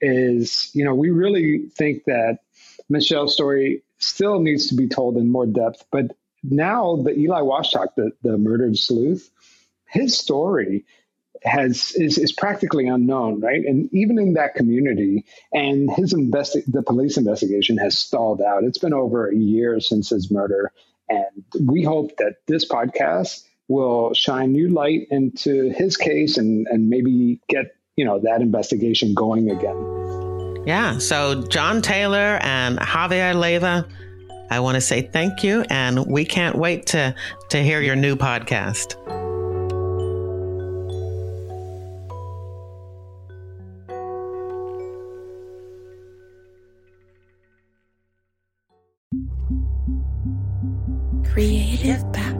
Is 0.00 0.70
you 0.74 0.84
know 0.84 0.94
we 0.94 1.10
really 1.10 1.68
think 1.70 2.04
that 2.04 2.40
Michelle's 2.88 3.32
story 3.32 3.82
still 3.98 4.40
needs 4.40 4.68
to 4.68 4.74
be 4.74 4.88
told 4.88 5.16
in 5.16 5.30
more 5.30 5.46
depth, 5.46 5.84
but 5.90 6.16
now 6.42 6.96
the 6.96 7.16
Eli 7.16 7.40
Washtalk, 7.40 7.94
the 7.96 8.12
the 8.22 8.36
murdered 8.38 8.76
sleuth, 8.78 9.30
his 9.86 10.16
story 10.16 10.84
has 11.42 11.92
is, 11.94 12.18
is 12.18 12.32
practically 12.32 12.88
unknown, 12.88 13.40
right? 13.40 13.64
And 13.64 13.92
even 13.92 14.18
in 14.18 14.34
that 14.34 14.54
community, 14.54 15.24
and 15.52 15.90
his 15.90 16.12
investi- 16.12 16.64
the 16.66 16.82
police 16.82 17.16
investigation 17.16 17.78
has 17.78 17.98
stalled 17.98 18.40
out. 18.40 18.64
It's 18.64 18.78
been 18.78 18.94
over 18.94 19.28
a 19.28 19.36
year 19.36 19.80
since 19.80 20.10
his 20.10 20.30
murder, 20.30 20.72
and 21.08 21.44
we 21.60 21.82
hope 21.82 22.16
that 22.18 22.36
this 22.46 22.66
podcast 22.66 23.44
will 23.68 24.14
shine 24.14 24.52
new 24.52 24.68
light 24.68 25.08
into 25.10 25.70
his 25.70 25.96
case 25.96 26.38
and 26.38 26.66
and 26.68 26.88
maybe 26.88 27.40
get 27.48 27.75
you 27.96 28.04
know 28.04 28.20
that 28.20 28.42
investigation 28.42 29.14
going 29.14 29.50
again. 29.50 30.64
Yeah. 30.66 30.98
So, 30.98 31.46
John 31.46 31.80
Taylor 31.80 32.38
and 32.42 32.78
Javier 32.78 33.38
Leiva, 33.38 33.86
I 34.50 34.60
want 34.60 34.74
to 34.74 34.80
say 34.80 35.02
thank 35.02 35.42
you. 35.42 35.64
And 35.70 36.06
we 36.06 36.24
can't 36.24 36.56
wait 36.56 36.86
to, 36.86 37.14
to 37.50 37.62
hear 37.62 37.80
your 37.80 37.96
new 37.96 38.16
podcast. 38.16 38.96
Creative 51.32 52.00
Babble. 52.12 52.35